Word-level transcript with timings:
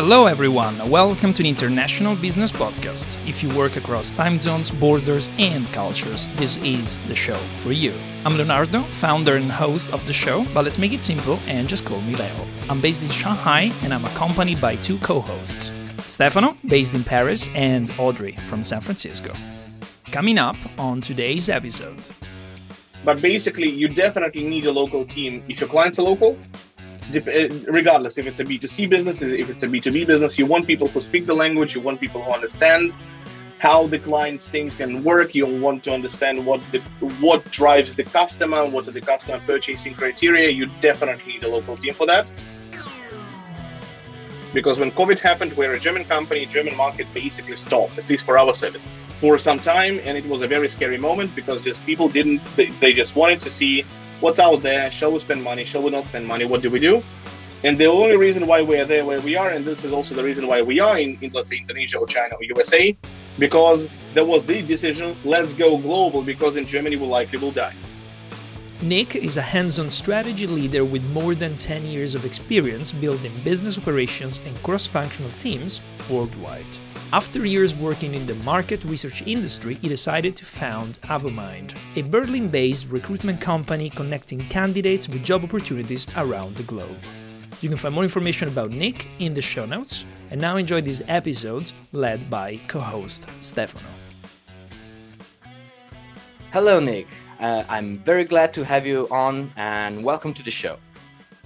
Hello, 0.00 0.26
everyone. 0.26 0.88
Welcome 0.88 1.32
to 1.32 1.42
the 1.42 1.48
International 1.48 2.14
Business 2.14 2.52
Podcast. 2.52 3.18
If 3.28 3.42
you 3.42 3.48
work 3.48 3.74
across 3.74 4.12
time 4.12 4.38
zones, 4.38 4.70
borders, 4.70 5.28
and 5.40 5.66
cultures, 5.72 6.28
this 6.36 6.56
is 6.58 7.00
the 7.08 7.16
show 7.16 7.36
for 7.64 7.72
you. 7.72 7.92
I'm 8.24 8.36
Leonardo, 8.36 8.84
founder 9.00 9.34
and 9.34 9.50
host 9.50 9.92
of 9.92 10.06
the 10.06 10.12
show, 10.12 10.46
but 10.54 10.64
let's 10.64 10.78
make 10.78 10.92
it 10.92 11.02
simple 11.02 11.40
and 11.48 11.68
just 11.68 11.84
call 11.84 12.00
me 12.02 12.14
Leo. 12.14 12.46
I'm 12.70 12.80
based 12.80 13.02
in 13.02 13.08
Shanghai 13.08 13.72
and 13.82 13.92
I'm 13.92 14.04
accompanied 14.04 14.60
by 14.60 14.76
two 14.76 14.98
co 14.98 15.18
hosts 15.18 15.72
Stefano, 16.06 16.56
based 16.68 16.94
in 16.94 17.02
Paris, 17.02 17.48
and 17.56 17.90
Audrey 17.98 18.36
from 18.48 18.62
San 18.62 18.80
Francisco. 18.80 19.34
Coming 20.12 20.38
up 20.38 20.56
on 20.78 21.00
today's 21.00 21.48
episode. 21.48 21.98
But 23.04 23.20
basically, 23.20 23.68
you 23.68 23.88
definitely 23.88 24.44
need 24.44 24.66
a 24.66 24.72
local 24.72 25.04
team. 25.04 25.42
If 25.48 25.58
your 25.58 25.68
clients 25.68 25.98
are 25.98 26.02
local, 26.02 26.38
Eh, 27.14 27.48
regardless 27.66 28.18
if 28.18 28.26
it's 28.26 28.40
a 28.40 28.44
b2c 28.44 28.88
business 28.90 29.22
if 29.22 29.48
it's 29.48 29.62
a 29.62 29.66
b2b 29.66 30.06
business 30.06 30.38
you 30.38 30.44
want 30.44 30.66
people 30.66 30.88
who 30.88 31.00
speak 31.00 31.24
the 31.24 31.32
language 31.32 31.74
you 31.74 31.80
want 31.80 31.98
people 31.98 32.22
who 32.22 32.30
understand 32.30 32.92
how 33.58 33.86
the 33.86 33.98
client's 33.98 34.46
things 34.46 34.74
can 34.74 35.02
work 35.02 35.34
you 35.34 35.46
want 35.46 35.82
to 35.82 35.90
understand 35.90 36.44
what 36.44 36.60
the 36.70 36.80
what 37.20 37.42
drives 37.50 37.94
the 37.94 38.04
customer 38.04 38.66
what 38.66 38.86
are 38.88 38.90
the 38.90 39.00
customer 39.00 39.40
purchasing 39.46 39.94
criteria 39.94 40.50
you 40.50 40.66
definitely 40.80 41.32
need 41.32 41.44
a 41.44 41.48
local 41.48 41.76
team 41.78 41.94
for 41.94 42.06
that. 42.06 42.30
Because 44.52 44.78
when 44.78 44.90
covid 44.90 45.18
happened 45.18 45.56
we're 45.56 45.72
a 45.74 45.80
german 45.80 46.04
company 46.04 46.44
german 46.44 46.76
market 46.76 47.06
basically 47.14 47.56
stopped 47.56 47.96
at 47.96 48.06
least 48.10 48.26
for 48.26 48.36
our 48.36 48.52
service 48.52 48.86
for 49.16 49.38
some 49.38 49.58
time 49.58 49.98
and 50.04 50.18
it 50.18 50.26
was 50.26 50.42
a 50.42 50.46
very 50.46 50.68
scary 50.68 50.98
moment 50.98 51.34
because 51.34 51.62
just 51.62 51.84
people 51.86 52.08
didn't 52.08 52.42
they, 52.56 52.66
they 52.82 52.92
just 52.92 53.16
wanted 53.16 53.40
to 53.40 53.50
see 53.50 53.84
what's 54.20 54.40
out 54.40 54.62
there? 54.62 54.90
Shall 54.90 55.12
we 55.12 55.20
spend 55.20 55.42
money? 55.42 55.64
Shall 55.64 55.82
we 55.82 55.90
not 55.90 56.08
spend 56.08 56.26
money? 56.26 56.44
What 56.44 56.62
do 56.62 56.70
we 56.70 56.78
do? 56.78 57.02
And 57.64 57.76
the 57.76 57.86
only 57.86 58.16
reason 58.16 58.46
why 58.46 58.62
we 58.62 58.76
are 58.78 58.84
there 58.84 59.04
where 59.04 59.20
we 59.20 59.34
are, 59.34 59.50
and 59.50 59.64
this 59.64 59.84
is 59.84 59.92
also 59.92 60.14
the 60.14 60.22
reason 60.22 60.46
why 60.46 60.62
we 60.62 60.78
are 60.78 60.98
in, 60.98 61.18
in 61.20 61.32
let's 61.32 61.48
say 61.50 61.56
Indonesia 61.56 61.98
or 61.98 62.06
China 62.06 62.36
or 62.36 62.44
USA, 62.44 62.96
because 63.38 63.88
there 64.14 64.24
was 64.24 64.44
the 64.44 64.62
decision, 64.62 65.16
let's 65.24 65.54
go 65.54 65.76
global, 65.76 66.22
because 66.22 66.56
in 66.56 66.66
Germany 66.66 66.96
we 66.96 67.06
likely 67.06 67.38
will 67.38 67.50
die. 67.50 67.74
Nick 68.80 69.16
is 69.16 69.36
a 69.36 69.42
hands 69.42 69.80
on 69.80 69.90
strategy 69.90 70.46
leader 70.46 70.84
with 70.84 71.02
more 71.10 71.34
than 71.34 71.56
10 71.56 71.84
years 71.84 72.14
of 72.14 72.24
experience 72.24 72.92
building 72.92 73.32
business 73.42 73.76
operations 73.76 74.38
and 74.46 74.62
cross 74.62 74.86
functional 74.86 75.32
teams 75.32 75.80
worldwide. 76.08 76.78
After 77.12 77.44
years 77.44 77.74
working 77.74 78.14
in 78.14 78.24
the 78.24 78.36
market 78.36 78.84
research 78.84 79.22
industry, 79.26 79.74
he 79.82 79.88
decided 79.88 80.36
to 80.36 80.44
found 80.44 81.00
Avomind, 81.02 81.76
a 81.96 82.02
Berlin 82.02 82.46
based 82.46 82.88
recruitment 82.88 83.40
company 83.40 83.90
connecting 83.90 84.46
candidates 84.48 85.08
with 85.08 85.24
job 85.24 85.42
opportunities 85.42 86.06
around 86.16 86.54
the 86.54 86.62
globe. 86.62 86.98
You 87.60 87.68
can 87.68 87.78
find 87.78 87.96
more 87.96 88.04
information 88.04 88.46
about 88.46 88.70
Nick 88.70 89.08
in 89.18 89.34
the 89.34 89.42
show 89.42 89.66
notes. 89.66 90.04
And 90.30 90.40
now 90.40 90.56
enjoy 90.56 90.82
this 90.82 91.02
episode 91.08 91.72
led 91.92 92.30
by 92.30 92.60
co 92.68 92.78
host 92.78 93.26
Stefano. 93.40 93.88
Hello, 96.52 96.78
Nick. 96.78 97.08
Uh, 97.40 97.62
I'm 97.68 97.98
very 97.98 98.24
glad 98.24 98.52
to 98.54 98.64
have 98.64 98.84
you 98.84 99.06
on 99.12 99.52
and 99.56 100.02
welcome 100.02 100.34
to 100.34 100.42
the 100.42 100.50
show. 100.50 100.76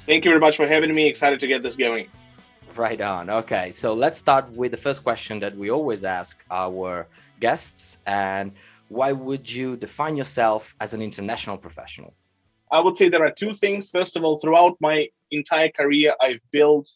Thank 0.07 0.25
you 0.25 0.31
very 0.31 0.41
much 0.41 0.57
for 0.57 0.67
having 0.67 0.95
me. 0.95 1.07
Excited 1.07 1.39
to 1.41 1.47
get 1.47 1.63
this 1.63 1.77
going. 1.77 2.09
Right 2.75 3.01
on. 3.01 3.29
Okay, 3.29 3.71
so 3.71 3.93
let's 3.93 4.17
start 4.17 4.51
with 4.53 4.71
the 4.71 4.79
first 4.79 5.03
question 5.03 5.39
that 5.41 5.55
we 5.55 5.71
always 5.71 6.03
ask 6.03 6.43
our 6.51 7.07
guests. 7.41 7.99
And 8.07 8.53
why 8.89 9.13
would 9.13 9.51
you 9.51 9.77
define 9.77 10.17
yourself 10.17 10.75
as 10.81 10.95
an 10.95 11.03
international 11.03 11.59
professional? 11.59 12.15
I 12.71 12.81
would 12.81 12.97
say 12.97 13.11
there 13.11 13.27
are 13.27 13.31
two 13.31 13.53
things. 13.53 13.91
First 13.91 14.17
of 14.17 14.25
all, 14.25 14.39
throughout 14.39 14.79
my 14.81 15.09
entire 15.31 15.69
career, 15.69 16.15
I've 16.23 16.41
built 16.53 16.89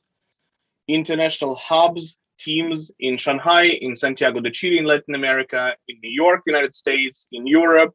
international 0.88 1.54
hubs, 1.56 2.16
teams 2.38 2.90
in 2.98 3.18
Shanghai, 3.18 3.64
in 3.64 3.94
Santiago 3.94 4.40
de 4.40 4.50
Chile, 4.50 4.78
in 4.78 4.86
Latin 4.86 5.14
America, 5.14 5.74
in 5.86 5.98
New 6.02 6.10
York, 6.10 6.44
United 6.46 6.74
States, 6.74 7.28
in 7.32 7.46
Europe, 7.46 7.92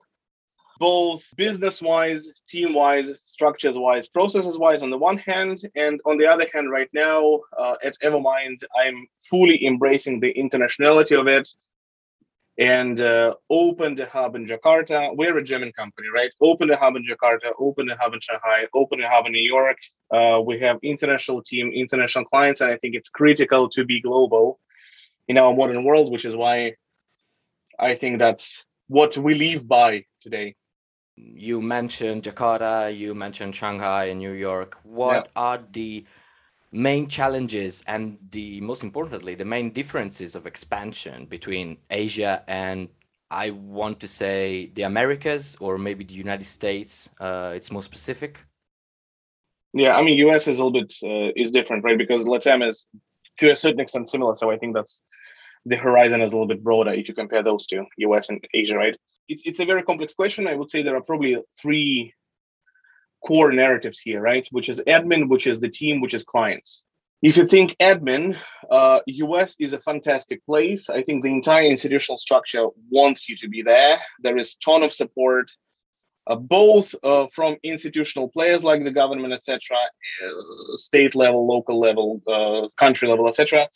both 0.81 1.23
business 1.37 1.79
wise, 1.79 2.33
team 2.49 2.73
wise, 2.73 3.21
structures 3.23 3.77
wise, 3.77 4.07
processes 4.07 4.57
wise 4.57 4.81
on 4.81 4.89
the 4.89 4.97
one 4.97 5.19
hand, 5.19 5.61
and 5.75 6.01
on 6.07 6.17
the 6.17 6.25
other 6.25 6.47
hand, 6.51 6.71
right 6.71 6.89
now 6.91 7.39
uh, 7.55 7.75
at 7.83 7.95
Avomind, 8.03 8.63
I'm 8.75 9.05
fully 9.29 9.63
embracing 9.63 10.19
the 10.19 10.33
internationality 10.33 11.19
of 11.19 11.27
it 11.27 11.47
and 12.57 12.99
uh, 12.99 13.35
opened 13.51 13.99
a 13.99 14.07
hub 14.07 14.35
in 14.35 14.43
Jakarta. 14.47 15.15
We're 15.15 15.37
a 15.37 15.43
German 15.43 15.71
company, 15.73 16.07
right? 16.11 16.31
Open 16.41 16.71
a 16.71 16.77
hub 16.77 16.95
in 16.95 17.05
Jakarta, 17.05 17.51
open 17.59 17.87
a 17.91 17.95
hub 17.95 18.15
in 18.15 18.19
Shanghai, 18.19 18.65
open 18.73 19.01
a 19.01 19.07
hub 19.07 19.27
in 19.27 19.33
New 19.33 19.47
York. 19.57 19.77
Uh, 20.09 20.41
we 20.43 20.59
have 20.61 20.79
international 20.81 21.43
team, 21.43 21.71
international 21.71 22.25
clients, 22.25 22.59
and 22.59 22.71
I 22.71 22.77
think 22.77 22.95
it's 22.95 23.09
critical 23.09 23.69
to 23.69 23.85
be 23.85 24.01
global 24.01 24.59
in 25.27 25.37
our 25.37 25.53
modern 25.53 25.83
world, 25.83 26.11
which 26.11 26.25
is 26.25 26.35
why 26.35 26.73
I 27.77 27.93
think 27.93 28.17
that's 28.17 28.65
what 28.87 29.15
we 29.15 29.35
live 29.35 29.67
by 29.67 30.05
today 30.21 30.55
you 31.21 31.61
mentioned 31.61 32.23
Jakarta, 32.23 32.95
you 32.95 33.13
mentioned 33.13 33.55
Shanghai 33.55 34.05
and 34.05 34.19
New 34.19 34.31
York. 34.31 34.79
What 34.83 35.25
yeah. 35.25 35.41
are 35.41 35.59
the 35.71 36.05
main 36.71 37.07
challenges 37.07 37.83
and 37.87 38.17
the 38.31 38.61
most 38.61 38.83
importantly, 38.83 39.35
the 39.35 39.45
main 39.45 39.71
differences 39.71 40.35
of 40.35 40.47
expansion 40.47 41.25
between 41.25 41.77
Asia 41.89 42.43
and 42.47 42.89
I 43.29 43.51
want 43.51 43.99
to 44.01 44.07
say 44.07 44.71
the 44.73 44.83
Americas 44.83 45.55
or 45.59 45.77
maybe 45.77 46.03
the 46.03 46.15
United 46.15 46.45
States? 46.45 47.09
Uh, 47.19 47.53
it's 47.55 47.71
more 47.71 47.83
specific. 47.83 48.39
Yeah, 49.73 49.95
I 49.95 50.01
mean, 50.01 50.17
US 50.27 50.47
is 50.47 50.59
a 50.59 50.63
little 50.63 50.81
bit 50.81 50.93
uh, 51.03 51.31
is 51.35 51.51
different, 51.51 51.83
right? 51.83 51.97
Because 51.97 52.25
LATAM 52.25 52.67
is 52.67 52.87
to 53.37 53.51
a 53.51 53.55
certain 53.55 53.79
extent 53.79 54.09
similar. 54.09 54.35
So 54.35 54.51
I 54.51 54.57
think 54.57 54.73
that's 54.73 55.01
the 55.65 55.77
horizon 55.77 56.21
is 56.21 56.33
a 56.33 56.35
little 56.35 56.47
bit 56.47 56.63
broader 56.63 56.91
if 56.91 57.07
you 57.07 57.13
compare 57.13 57.43
those 57.43 57.67
two, 57.67 57.85
US 57.97 58.29
and 58.29 58.43
Asia, 58.53 58.75
right? 58.75 58.97
It, 59.31 59.41
it's 59.45 59.59
a 59.59 59.65
very 59.65 59.83
complex 59.83 60.13
question. 60.13 60.47
I 60.47 60.55
would 60.55 60.71
say 60.71 60.81
there 60.81 60.95
are 60.95 61.01
probably 61.01 61.37
three 61.59 62.13
core 63.25 63.51
narratives 63.51 63.99
here, 63.99 64.21
right? 64.21 64.45
Which 64.51 64.69
is 64.69 64.81
admin, 64.87 65.29
which 65.29 65.47
is 65.47 65.59
the 65.59 65.69
team, 65.69 66.01
which 66.01 66.13
is 66.13 66.23
clients. 66.23 66.83
If 67.21 67.37
you 67.37 67.45
think 67.45 67.75
admin, 67.79 68.35
uh, 68.71 68.99
US 69.05 69.55
is 69.59 69.73
a 69.73 69.79
fantastic 69.79 70.43
place. 70.45 70.89
I 70.89 71.03
think 71.03 71.21
the 71.21 71.29
entire 71.29 71.65
institutional 71.65 72.17
structure 72.17 72.65
wants 72.89 73.29
you 73.29 73.35
to 73.37 73.47
be 73.47 73.61
there. 73.61 73.99
There 74.23 74.37
is 74.37 74.55
ton 74.55 74.81
of 74.81 74.91
support, 74.91 75.51
uh, 76.27 76.35
both 76.35 76.95
uh, 77.03 77.27
from 77.31 77.57
institutional 77.63 78.27
players 78.29 78.63
like 78.63 78.83
the 78.83 78.91
government, 78.91 79.33
etc., 79.33 79.59
uh, 79.77 80.77
state 80.77 81.13
level, 81.15 81.47
local 81.47 81.79
level, 81.79 82.21
uh, 82.27 82.67
country 82.83 83.07
level, 83.07 83.27
etc., 83.27 83.69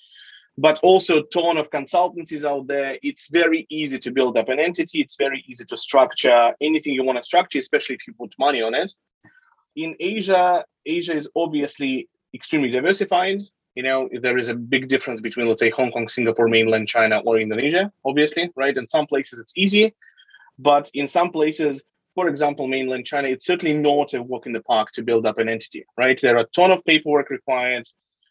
but 0.57 0.79
also 0.79 1.21
ton 1.23 1.57
of 1.57 1.69
consultancies 1.69 2.45
out 2.45 2.67
there. 2.67 2.97
It's 3.03 3.27
very 3.27 3.65
easy 3.69 3.99
to 3.99 4.11
build 4.11 4.37
up 4.37 4.49
an 4.49 4.59
entity. 4.59 5.01
It's 5.01 5.17
very 5.17 5.43
easy 5.47 5.65
to 5.65 5.77
structure 5.77 6.53
anything 6.61 6.93
you 6.93 7.03
want 7.03 7.17
to 7.17 7.23
structure, 7.23 7.59
especially 7.59 7.95
if 7.95 8.07
you 8.07 8.13
put 8.13 8.33
money 8.39 8.61
on 8.61 8.73
it. 8.73 8.93
In 9.75 9.95
Asia, 9.99 10.63
Asia 10.85 11.15
is 11.15 11.29
obviously 11.35 12.07
extremely 12.33 12.69
diversified. 12.69 13.41
You 13.75 13.83
know, 13.83 14.09
there 14.21 14.37
is 14.37 14.47
a 14.47 14.55
big 14.55 14.87
difference 14.87 15.19
between, 15.19 15.49
let's 15.49 15.61
say, 15.61 15.69
Hong 15.71 15.91
Kong, 15.91 16.07
Singapore, 16.07 16.47
mainland 16.47 16.87
China, 16.87 17.19
or 17.25 17.37
Indonesia, 17.37 17.91
obviously, 18.05 18.49
right? 18.55 18.77
In 18.77 18.87
some 18.87 19.05
places 19.05 19.39
it's 19.39 19.51
easy, 19.57 19.93
but 20.57 20.89
in 20.93 21.09
some 21.09 21.29
places, 21.29 21.83
for 22.13 22.29
example, 22.29 22.67
mainland 22.67 23.05
China, 23.05 23.27
it's 23.27 23.45
certainly 23.45 23.75
not 23.75 24.13
a 24.13 24.23
walk 24.23 24.45
in 24.45 24.53
the 24.53 24.61
park 24.61 24.91
to 24.93 25.03
build 25.03 25.25
up 25.25 25.39
an 25.39 25.49
entity, 25.49 25.85
right? 25.97 26.17
There 26.21 26.37
are 26.37 26.41
a 26.41 26.47
ton 26.55 26.71
of 26.71 26.85
paperwork 26.85 27.29
required 27.29 27.85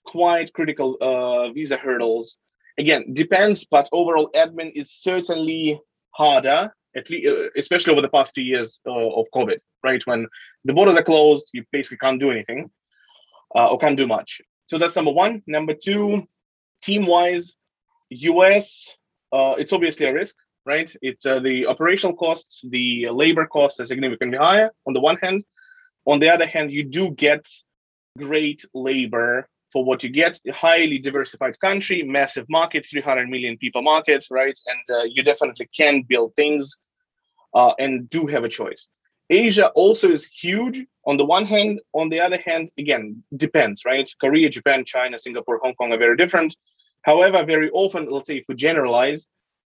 quite 0.05 0.53
critical 0.53 0.97
uh, 1.01 1.51
visa 1.53 1.77
hurdles. 1.77 2.37
Again, 2.79 3.13
depends, 3.13 3.65
but 3.65 3.89
overall 3.93 4.31
admin 4.35 4.73
is 4.75 4.91
certainly 4.91 5.81
harder, 6.11 6.75
at 6.97 7.09
least, 7.11 7.29
uh, 7.29 7.49
especially 7.57 7.93
over 7.93 8.03
the 8.03 8.09
past 8.09 8.35
two 8.35 8.43
years 8.43 8.81
uh, 8.87 8.91
of 8.91 9.27
COVID, 9.35 9.59
right? 9.83 10.05
When 10.07 10.27
the 10.65 10.75
borders 10.75 10.97
are 10.97 11.03
closed, 11.03 11.49
you 11.53 11.65
basically 11.73 11.99
can't 11.99 12.21
do 12.21 12.31
anything 12.31 12.71
uh, 13.55 13.69
or 13.69 13.79
can't 13.79 13.97
do 13.97 14.07
much. 14.07 14.41
So 14.67 14.79
that's 14.79 14.97
number 14.97 15.13
one. 15.13 15.43
Number 15.47 15.75
two, 15.75 16.25
team-wise, 16.83 17.55
US, 18.11 18.93
uh, 19.33 19.55
it's 19.59 19.73
obviously 19.73 20.07
a 20.07 20.13
risk, 20.13 20.37
right? 20.67 20.95
It's 21.03 21.27
uh, 21.27 21.41
the 21.41 21.67
operational 21.67 22.17
costs, 22.17 22.63
the 22.69 23.09
labor 23.11 23.47
costs 23.47 23.81
are 23.81 23.87
significantly 23.87 24.39
higher 24.39 24.71
on 24.87 24.95
the 24.95 25.01
one 25.01 25.17
hand. 25.17 25.45
On 26.07 26.21
the 26.21 26.31
other 26.31 26.47
hand, 26.47 26.71
you 26.71 26.85
do 26.85 27.11
get 27.11 27.47
great 28.19 28.65
labor 28.75 29.49
for 29.75 29.85
what 29.85 30.05
you 30.05 30.11
get. 30.23 30.41
A 30.47 30.53
highly 30.53 30.99
diversified 30.99 31.59
country, 31.59 32.03
massive 32.05 32.47
market, 32.49 32.87
300 32.87 33.29
million 33.29 33.59
people 33.59 33.83
market, 33.83 34.25
right? 34.31 34.59
And 34.73 34.97
uh, 34.97 35.05
you 35.15 35.23
definitely 35.25 35.69
can 35.77 36.05
build 36.09 36.33
things 36.37 36.79
uh, 37.55 37.73
and 37.81 38.09
do 38.09 38.27
have 38.27 38.45
a 38.45 38.49
choice. 38.49 38.87
Asia 39.31 39.69
also 39.71 40.13
is 40.13 40.25
huge 40.27 40.85
on 41.07 41.17
the 41.17 41.25
one 41.25 41.45
hand. 41.45 41.81
On 41.93 42.09
the 42.09 42.21
other 42.21 42.39
hand, 42.47 42.71
again, 42.79 43.23
depends, 43.37 43.85
right? 43.85 44.09
Korea, 44.21 44.49
Japan, 44.49 44.85
China, 44.85 45.19
Singapore, 45.19 45.59
Hong 45.63 45.75
Kong 45.75 45.93
are 45.93 45.99
very 45.99 46.17
different. 46.17 46.57
However, 47.03 47.45
very 47.45 47.71
often, 47.71 48.09
let's 48.09 48.29
say 48.29 48.37
if 48.37 48.45
we 48.49 48.55
generalize, 48.55 49.27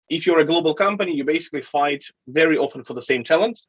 if 0.09 0.25
you're 0.25 0.39
a 0.39 0.45
global 0.45 0.73
company, 0.73 1.13
you 1.13 1.25
basically 1.25 1.63
fight 1.63 2.03
very 2.27 2.57
often 2.57 2.83
for 2.83 2.93
the 2.93 3.01
same 3.01 3.23
talent. 3.25 3.59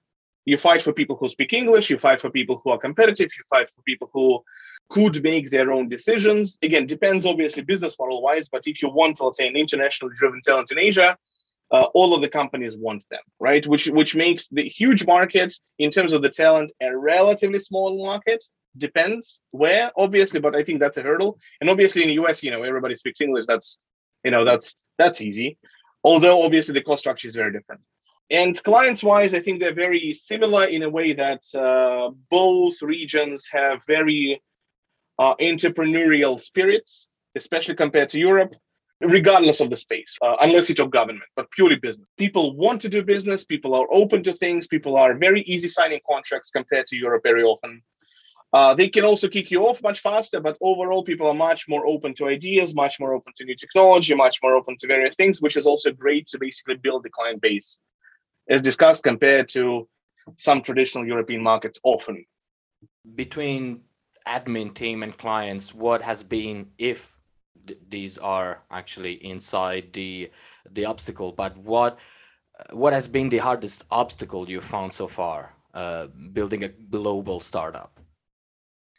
You 0.44 0.56
fight 0.56 0.82
for 0.82 0.92
people 0.92 1.16
who 1.16 1.28
speak 1.28 1.52
English, 1.52 1.90
you 1.90 1.98
fight 1.98 2.20
for 2.20 2.30
people 2.30 2.60
who 2.62 2.70
are 2.70 2.78
competitive, 2.78 3.30
you 3.36 3.44
fight 3.50 3.68
for 3.68 3.82
people 3.82 4.08
who 4.12 4.42
could 4.90 5.22
make 5.22 5.50
their 5.50 5.72
own 5.72 5.88
decisions. 5.88 6.58
Again, 6.62 6.86
depends 6.86 7.26
obviously 7.26 7.62
business 7.62 7.96
model 7.98 8.22
wise, 8.22 8.48
but 8.48 8.66
if 8.66 8.82
you 8.82 8.88
want, 8.88 9.20
let's 9.20 9.36
say, 9.36 9.48
an 9.48 9.56
internationally 9.56 10.14
driven 10.16 10.40
talent 10.44 10.70
in 10.72 10.78
Asia, 10.78 11.16
uh, 11.70 11.84
all 11.94 12.14
of 12.14 12.22
the 12.22 12.28
companies 12.28 12.76
want 12.76 13.04
them, 13.10 13.20
right? 13.40 13.66
Which 13.66 13.88
which 13.88 14.16
makes 14.16 14.48
the 14.48 14.68
huge 14.68 15.06
market 15.06 15.54
in 15.78 15.90
terms 15.90 16.12
of 16.12 16.22
the 16.22 16.30
talent 16.30 16.72
a 16.80 16.96
relatively 16.96 17.58
small 17.58 18.02
market. 18.04 18.42
Depends 18.76 19.40
where, 19.50 19.90
obviously, 19.96 20.40
but 20.40 20.54
I 20.54 20.62
think 20.62 20.80
that's 20.80 20.96
a 20.96 21.02
hurdle. 21.02 21.38
And 21.60 21.68
obviously 21.68 22.02
in 22.02 22.08
the 22.08 22.22
US, 22.24 22.42
you 22.42 22.50
know, 22.50 22.62
everybody 22.62 22.96
speaks 22.96 23.20
English. 23.20 23.46
That's 23.46 23.78
you 24.24 24.30
know 24.30 24.44
that's 24.44 24.74
that's 24.96 25.20
easy. 25.20 25.58
Although 26.04 26.42
obviously 26.42 26.74
the 26.74 26.82
cost 26.82 27.00
structure 27.00 27.28
is 27.28 27.36
very 27.36 27.52
different. 27.52 27.82
And 28.30 28.62
clients 28.62 29.02
wise, 29.02 29.34
I 29.34 29.40
think 29.40 29.58
they're 29.58 29.74
very 29.74 30.12
similar 30.12 30.64
in 30.64 30.82
a 30.82 30.90
way 30.90 31.14
that 31.14 31.42
uh, 31.54 32.10
both 32.30 32.82
regions 32.82 33.48
have 33.50 33.80
very 33.86 34.40
uh, 35.18 35.34
entrepreneurial 35.36 36.40
spirits, 36.40 37.08
especially 37.34 37.74
compared 37.74 38.10
to 38.10 38.18
Europe, 38.18 38.54
regardless 39.00 39.60
of 39.60 39.70
the 39.70 39.76
space, 39.76 40.16
uh, 40.22 40.36
unless 40.40 40.68
you 40.68 40.74
talk 40.74 40.90
government, 40.90 41.22
but 41.36 41.50
purely 41.50 41.76
business. 41.76 42.08
People 42.16 42.56
want 42.56 42.80
to 42.80 42.88
do 42.88 43.02
business, 43.02 43.44
people 43.44 43.74
are 43.74 43.86
open 43.90 44.22
to 44.24 44.32
things, 44.32 44.66
people 44.66 44.96
are 44.96 45.14
very 45.14 45.42
easy 45.42 45.68
signing 45.68 46.00
contracts 46.08 46.50
compared 46.50 46.86
to 46.88 46.96
Europe 46.96 47.22
very 47.22 47.42
often. 47.42 47.82
Uh, 48.52 48.74
they 48.74 48.88
can 48.88 49.04
also 49.04 49.28
kick 49.28 49.50
you 49.50 49.66
off 49.66 49.82
much 49.82 50.00
faster, 50.00 50.40
but 50.40 50.56
overall, 50.62 51.04
people 51.04 51.26
are 51.26 51.34
much 51.34 51.68
more 51.68 51.86
open 51.86 52.14
to 52.14 52.26
ideas, 52.26 52.74
much 52.74 52.98
more 52.98 53.12
open 53.12 53.32
to 53.36 53.44
new 53.44 53.54
technology, 53.54 54.14
much 54.14 54.38
more 54.42 54.54
open 54.54 54.74
to 54.78 54.86
various 54.86 55.16
things, 55.16 55.42
which 55.42 55.56
is 55.56 55.66
also 55.66 55.92
great 55.92 56.26
to 56.26 56.38
basically 56.38 56.76
build 56.76 57.02
the 57.02 57.10
client 57.10 57.42
base 57.42 57.78
as 58.48 58.62
discussed 58.62 59.02
compared 59.02 59.50
to 59.50 59.86
some 60.36 60.62
traditional 60.62 61.06
European 61.06 61.42
markets 61.42 61.78
often. 61.82 62.24
Between 63.14 63.82
admin 64.36 64.74
team 64.74 65.02
and 65.02 65.16
clients, 65.16 65.74
what 65.74 66.02
has 66.02 66.22
been, 66.22 66.68
if 66.78 67.16
th- 67.66 67.80
these 67.88 68.18
are 68.18 68.62
actually 68.70 69.14
inside 69.32 69.92
the 69.92 70.30
the 70.70 70.84
obstacle, 70.84 71.32
but 71.32 71.56
what 71.56 71.98
what 72.72 72.92
has 72.92 73.08
been 73.08 73.28
the 73.28 73.38
hardest 73.38 73.84
obstacle 73.90 74.48
you 74.48 74.60
found 74.60 74.92
so 74.92 75.06
far 75.06 75.54
uh, 75.74 76.06
building 76.32 76.64
a 76.64 76.68
global 76.68 77.40
startup? 77.40 77.92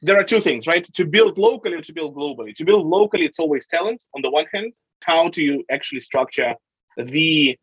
There 0.02 0.18
are 0.20 0.24
two 0.24 0.40
things, 0.40 0.66
right? 0.66 0.86
To 0.94 1.06
build 1.06 1.38
locally 1.38 1.76
or 1.76 1.82
to 1.82 1.94
build 1.94 2.16
globally. 2.16 2.56
To 2.56 2.66
build 2.66 2.86
locally, 2.86 3.26
it's 3.26 3.40
always 3.40 3.68
talent 3.68 4.06
on 4.16 4.22
the 4.22 4.32
one 4.32 4.46
hand. 4.54 4.72
How 5.04 5.30
do 5.30 5.44
you 5.44 5.64
actually 5.70 6.02
structure 6.02 6.54
the 6.98 7.58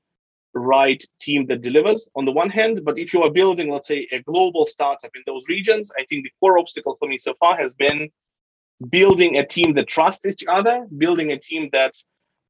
right 0.58 1.02
team 1.20 1.46
that 1.46 1.62
delivers 1.62 2.08
on 2.16 2.24
the 2.24 2.32
one 2.32 2.50
hand 2.50 2.80
but 2.84 2.98
if 2.98 3.12
you 3.12 3.22
are 3.22 3.30
building 3.30 3.70
let's 3.70 3.88
say 3.88 4.08
a 4.12 4.20
global 4.22 4.66
startup 4.66 5.10
in 5.14 5.22
those 5.26 5.42
regions 5.48 5.90
i 5.98 6.04
think 6.08 6.24
the 6.24 6.32
core 6.40 6.58
obstacle 6.58 6.96
for 6.98 7.08
me 7.08 7.18
so 7.18 7.34
far 7.34 7.56
has 7.56 7.74
been 7.74 8.08
building 8.90 9.36
a 9.36 9.46
team 9.46 9.74
that 9.74 9.88
trusts 9.88 10.26
each 10.26 10.44
other 10.48 10.86
building 10.96 11.32
a 11.32 11.38
team 11.38 11.68
that 11.72 11.94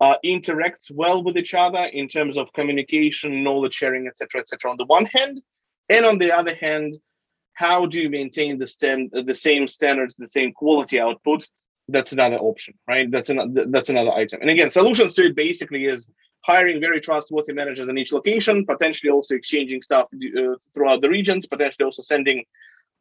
uh, 0.00 0.16
interacts 0.24 0.90
well 0.90 1.22
with 1.22 1.36
each 1.36 1.54
other 1.54 1.84
in 1.92 2.08
terms 2.08 2.36
of 2.36 2.52
communication 2.52 3.42
knowledge 3.42 3.74
sharing 3.74 4.06
etc 4.06 4.40
etc 4.40 4.70
on 4.70 4.76
the 4.76 4.84
one 4.84 5.06
hand. 5.06 5.40
And 5.88 6.04
on 6.04 6.18
the 6.18 6.32
other 6.32 6.54
hand 6.54 6.96
how 7.54 7.86
do 7.86 7.98
you 8.00 8.10
maintain 8.10 8.58
the 8.58 8.66
stand 8.66 9.10
the 9.12 9.34
same 9.34 9.66
standards 9.66 10.14
the 10.14 10.28
same 10.28 10.52
quality 10.52 11.00
output? 11.00 11.48
That's 11.88 12.12
another 12.12 12.36
option 12.36 12.74
right? 12.86 13.10
That's 13.10 13.30
another 13.30 13.66
that's 13.68 13.88
another 13.88 14.10
item. 14.10 14.40
And 14.42 14.50
again 14.50 14.70
solutions 14.70 15.14
to 15.14 15.26
it 15.26 15.36
basically 15.36 15.86
is 15.86 16.08
hiring 16.46 16.80
very 16.80 17.00
trustworthy 17.00 17.52
managers 17.52 17.88
in 17.88 17.98
each 17.98 18.12
location, 18.12 18.64
potentially 18.64 19.10
also 19.10 19.34
exchanging 19.34 19.82
stuff 19.82 20.06
uh, 20.14 20.54
throughout 20.72 21.00
the 21.02 21.08
regions, 21.08 21.46
potentially 21.46 21.84
also 21.84 22.02
sending 22.02 22.44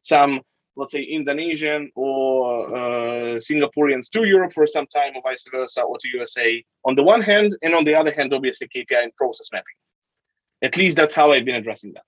some, 0.00 0.40
let's 0.76 0.92
say, 0.92 1.02
Indonesian 1.02 1.90
or 1.94 2.76
uh, 2.76 3.36
Singaporeans 3.48 4.10
to 4.10 4.24
Europe 4.26 4.52
for 4.52 4.66
some 4.66 4.86
time, 4.88 5.12
or 5.14 5.22
vice 5.22 5.44
versa, 5.52 5.82
or 5.82 5.96
to 5.98 6.08
USA 6.14 6.64
on 6.84 6.96
the 6.96 7.04
one 7.04 7.22
hand, 7.22 7.56
and 7.62 7.74
on 7.74 7.84
the 7.84 7.94
other 7.94 8.12
hand, 8.12 8.34
obviously 8.34 8.66
KPI 8.74 9.02
and 9.04 9.14
process 9.16 9.48
mapping. 9.52 9.78
At 10.62 10.76
least 10.76 10.96
that's 10.96 11.14
how 11.14 11.32
I've 11.32 11.44
been 11.44 11.56
addressing 11.62 11.92
that. 11.92 12.04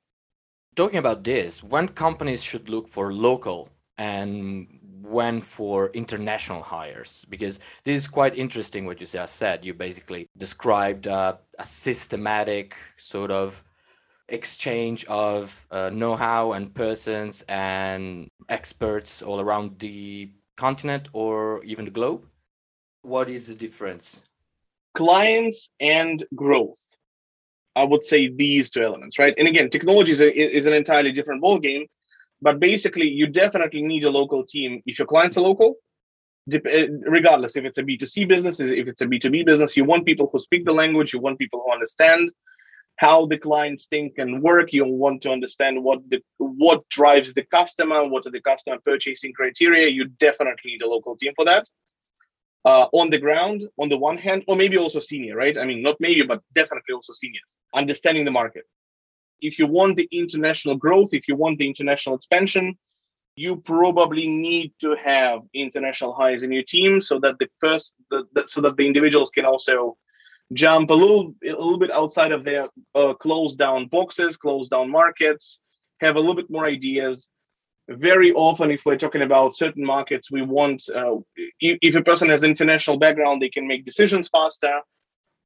Talking 0.75 0.99
about 0.99 1.23
this, 1.23 1.63
when 1.63 1.89
companies 1.89 2.43
should 2.43 2.69
look 2.69 2.89
for 2.89 3.13
local 3.13 3.69
and 3.97 4.78
when 5.03 5.41
for 5.41 5.91
international 5.91 6.63
hires 6.63 7.25
because 7.29 7.61
this 7.85 7.97
is 7.97 8.09
quite 8.09 8.37
interesting 8.37 8.85
what 8.87 9.01
you 9.01 9.07
just 9.07 9.37
said. 9.37 9.65
You 9.65 9.75
basically 9.75 10.29
described 10.37 11.07
uh, 11.07 11.37
a 11.59 11.65
systematic 11.65 12.77
sort 12.97 13.31
of 13.31 13.65
exchange 14.29 15.05
of 15.07 15.67
uh, 15.71 15.91
know-how 15.91 16.53
and 16.53 16.75
persons 16.75 17.45
and 17.49 18.29
experts 18.49 19.23
all 19.23 19.41
around 19.41 19.79
the 19.79 20.31
continent 20.57 21.09
or 21.13 21.63
even 21.65 21.85
the 21.85 21.91
globe. 21.91 22.27
What 23.03 23.31
is 23.31 23.47
the 23.47 23.55
difference? 23.55 24.23
Clients 24.95 25.71
and 25.81 26.25
growth. 26.35 26.83
I 27.77 27.85
would 27.85 28.05
say 28.05 28.29
these 28.29 28.71
two 28.71 28.83
elements 28.83 29.19
right? 29.19 29.35
And 29.39 29.47
again 29.47 29.71
technology 29.71 30.13
is, 30.13 30.21
a, 30.21 30.57
is 30.57 30.67
an 30.67 30.73
entirely 30.73 31.13
different 31.13 31.43
ballgame 31.43 31.87
but 32.41 32.61
basically, 32.61 33.09
you 33.09 33.27
definitely 33.27 33.83
need 33.83 34.05
a 34.05 34.11
local 34.11 34.45
team 34.45 34.83
if 34.87 34.99
your 34.99 35.07
clients 35.07 35.37
are 35.37 35.43
local. 35.43 35.77
Eh, 36.53 36.87
regardless 37.07 37.57
if 37.57 37.65
it's 37.65 37.79
a 37.79 37.83
B2C 37.83 38.27
business, 38.27 38.61
if 38.61 38.89
it's 38.89 39.03
a 39.03 39.07
B2B 39.07 39.45
business, 39.45 39.77
you 39.77 39.85
want 39.85 40.07
people 40.07 40.29
who 40.33 40.41
speak 40.41 40.65
the 40.65 40.73
language, 40.73 41.13
you 41.13 41.21
want 41.21 41.39
people 41.39 41.63
who 41.65 41.73
understand 41.73 42.31
how 42.97 43.27
the 43.27 43.39
clients 43.39 43.87
think 43.87 44.15
and 44.19 44.43
work. 44.43 44.73
You 44.73 44.87
want 44.87 45.21
to 45.23 45.31
understand 45.31 45.83
what 45.83 45.99
the 46.09 46.21
what 46.39 46.89
drives 46.89 47.35
the 47.35 47.45
customer, 47.45 48.07
what 48.07 48.27
are 48.27 48.31
the 48.31 48.41
customer 48.41 48.79
purchasing 48.85 49.33
criteria. 49.33 49.89
You 49.89 50.07
definitely 50.19 50.73
need 50.73 50.83
a 50.83 50.89
local 50.89 51.17
team 51.17 51.33
for 51.37 51.45
that. 51.45 51.67
Uh, 52.65 52.87
on 52.93 53.11
the 53.11 53.19
ground, 53.19 53.63
on 53.79 53.89
the 53.89 53.99
one 53.99 54.19
hand, 54.19 54.43
or 54.49 54.57
maybe 54.57 54.77
also 54.77 55.01
senior, 55.01 55.37
right? 55.37 55.57
I 55.59 55.65
mean, 55.65 55.83
not 55.83 55.97
maybe, 56.01 56.23
but 56.23 56.41
definitely 56.55 56.95
also 56.95 57.13
seniors, 57.13 57.51
understanding 57.75 58.25
the 58.25 58.31
market 58.31 58.65
if 59.41 59.59
you 59.59 59.67
want 59.67 59.97
the 59.97 60.09
international 60.11 60.77
growth, 60.77 61.11
if 61.13 61.29
you 61.29 61.37
want 61.37 61.59
the 61.59 61.67
international 61.67 62.17
expansion, 62.17 62.77
you 63.37 63.57
probably 63.57 64.29
need 64.29 64.73
to 64.81 64.97
have 64.97 65.43
international 65.55 66.13
hires 66.13 66.43
in 66.43 66.51
your 66.51 66.65
team 66.65 67.01
so 67.01 67.21
that 67.21 67.39
the 67.39 67.49
person 67.61 67.97
so 68.47 68.61
that 68.61 68.77
the 68.77 68.87
individuals 68.87 69.31
can 69.33 69.45
also 69.45 69.97
jump 70.55 70.91
a 70.91 70.95
little 70.95 71.35
a 71.45 71.51
little 71.51 71.79
bit 71.79 71.93
outside 71.93 72.33
of 72.33 72.43
their 72.43 72.67
uh, 72.95 73.15
closed 73.15 73.59
down 73.59 73.87
boxes 73.87 74.37
closed 74.37 74.71
down 74.71 74.91
markets 74.91 75.61
have 76.01 76.17
a 76.17 76.19
little 76.19 76.35
bit 76.35 76.51
more 76.51 76.67
ideas. 76.67 77.29
Very 77.89 78.33
often 78.33 78.71
if 78.71 78.85
we're 78.85 78.97
talking 78.97 79.23
about 79.23 79.55
certain 79.55 79.85
markets 79.85 80.33
we 80.33 80.43
want 80.43 80.83
uh, 80.95 81.17
if, 81.61 81.79
if 81.81 81.95
a 81.95 82.03
person 82.03 82.29
has 82.31 82.43
international 82.43 82.99
background 82.99 83.41
they 83.41 83.51
can 83.51 83.69
make 83.69 83.85
decisions 83.85 84.29
faster 84.29 84.81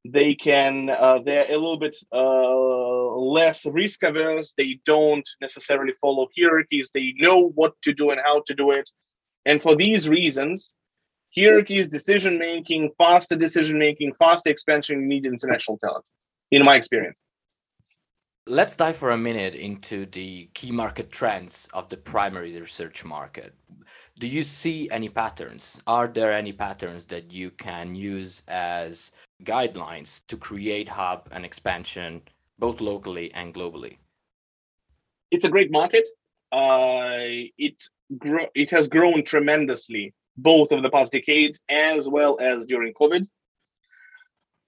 they 0.05 0.35
can 0.35 0.89
uh, 0.89 1.19
they're 1.23 1.49
a 1.49 1.57
little 1.57 1.77
bit 1.77 1.95
uh, 2.11 3.15
less 3.15 3.65
risk 3.65 4.03
averse 4.03 4.53
they 4.57 4.79
don't 4.85 5.27
necessarily 5.41 5.93
follow 6.01 6.27
hierarchies 6.37 6.91
they 6.93 7.13
know 7.17 7.51
what 7.55 7.73
to 7.81 7.93
do 7.93 8.09
and 8.11 8.19
how 8.23 8.41
to 8.45 8.53
do 8.53 8.71
it 8.71 8.89
and 9.45 9.61
for 9.61 9.75
these 9.75 10.09
reasons 10.09 10.73
hierarchies 11.35 11.87
decision 11.87 12.37
making 12.37 12.91
faster 12.97 13.35
decision 13.35 13.79
making 13.79 14.13
faster 14.13 14.49
expansion 14.49 15.01
you 15.01 15.07
need 15.07 15.25
international 15.25 15.77
talent 15.77 16.05
in 16.51 16.63
my 16.63 16.75
experience 16.75 17.21
Let's 18.45 18.75
dive 18.75 18.97
for 18.97 19.11
a 19.11 19.17
minute 19.17 19.55
into 19.55 20.05
the 20.05 20.49
key 20.53 20.69
market 20.69 21.09
trends 21.13 21.65
of 21.73 21.87
the 21.87 21.95
primary 21.95 22.59
research 22.59 23.05
market. 23.05 23.53
Do 24.19 24.27
you 24.27 24.43
see 24.43 24.89
any 24.91 25.07
patterns? 25.07 25.79
Are 25.87 26.07
there 26.07 26.33
any 26.33 26.51
patterns 26.51 27.05
that 27.05 27.31
you 27.31 27.51
can 27.51 27.95
use 27.95 28.43
as 28.49 29.13
guidelines 29.43 30.21
to 30.27 30.37
create 30.37 30.89
hub 30.89 31.27
and 31.31 31.45
expansion 31.45 32.21
both 32.59 32.81
locally 32.81 33.33
and 33.33 33.53
globally? 33.53 33.97
It's 35.31 35.45
a 35.45 35.49
great 35.49 35.71
market. 35.71 36.07
Uh, 36.51 37.49
it 37.57 37.83
gro- 38.17 38.49
it 38.55 38.69
has 38.69 38.87
grown 38.87 39.23
tremendously 39.23 40.13
both 40.37 40.71
over 40.71 40.81
the 40.81 40.89
past 40.89 41.11
decade 41.11 41.57
as 41.69 42.07
well 42.07 42.37
as 42.39 42.65
during 42.65 42.93
COVID 42.93 43.27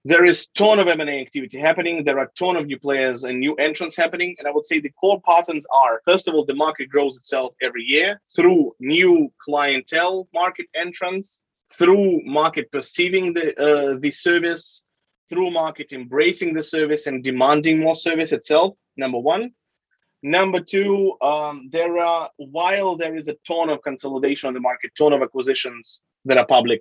there 0.06 0.24
is 0.24 0.46
ton 0.54 0.78
of 0.78 0.86
M&A 0.86 1.20
activity 1.20 1.58
happening. 1.58 2.04
There 2.04 2.20
are 2.20 2.30
ton 2.38 2.54
of 2.54 2.66
new 2.66 2.78
players 2.78 3.24
and 3.24 3.40
new 3.40 3.56
entrants 3.56 3.96
happening. 3.96 4.36
And 4.38 4.46
I 4.46 4.52
would 4.52 4.64
say 4.64 4.78
the 4.78 4.90
core 4.90 5.20
patterns 5.22 5.66
are, 5.74 6.00
first 6.04 6.28
of 6.28 6.34
all, 6.34 6.44
the 6.44 6.54
market 6.54 6.88
grows 6.88 7.16
itself 7.16 7.54
every 7.60 7.82
year 7.82 8.20
through 8.36 8.76
new 8.78 9.32
clientele 9.44 10.28
market 10.32 10.66
entrants, 10.76 11.42
through 11.72 12.20
market 12.24 12.70
perceiving 12.70 13.32
the, 13.34 13.54
uh, 13.60 13.98
the 13.98 14.10
service, 14.10 14.84
through 15.28 15.50
market 15.50 15.92
embracing 15.92 16.54
the 16.54 16.62
service 16.62 17.06
and 17.06 17.22
demanding 17.22 17.80
more 17.80 17.96
service 17.96 18.32
itself, 18.32 18.74
number 18.96 19.18
one. 19.18 19.50
Number 20.22 20.60
two, 20.60 21.14
um, 21.20 21.68
there 21.72 21.98
are, 21.98 22.30
while 22.36 22.96
there 22.96 23.16
is 23.16 23.28
a 23.28 23.36
ton 23.46 23.68
of 23.70 23.82
consolidation 23.82 24.48
on 24.48 24.54
the 24.54 24.60
market, 24.60 24.92
ton 24.96 25.12
of 25.12 25.22
acquisitions 25.22 26.00
that 26.24 26.38
are 26.38 26.46
public, 26.46 26.80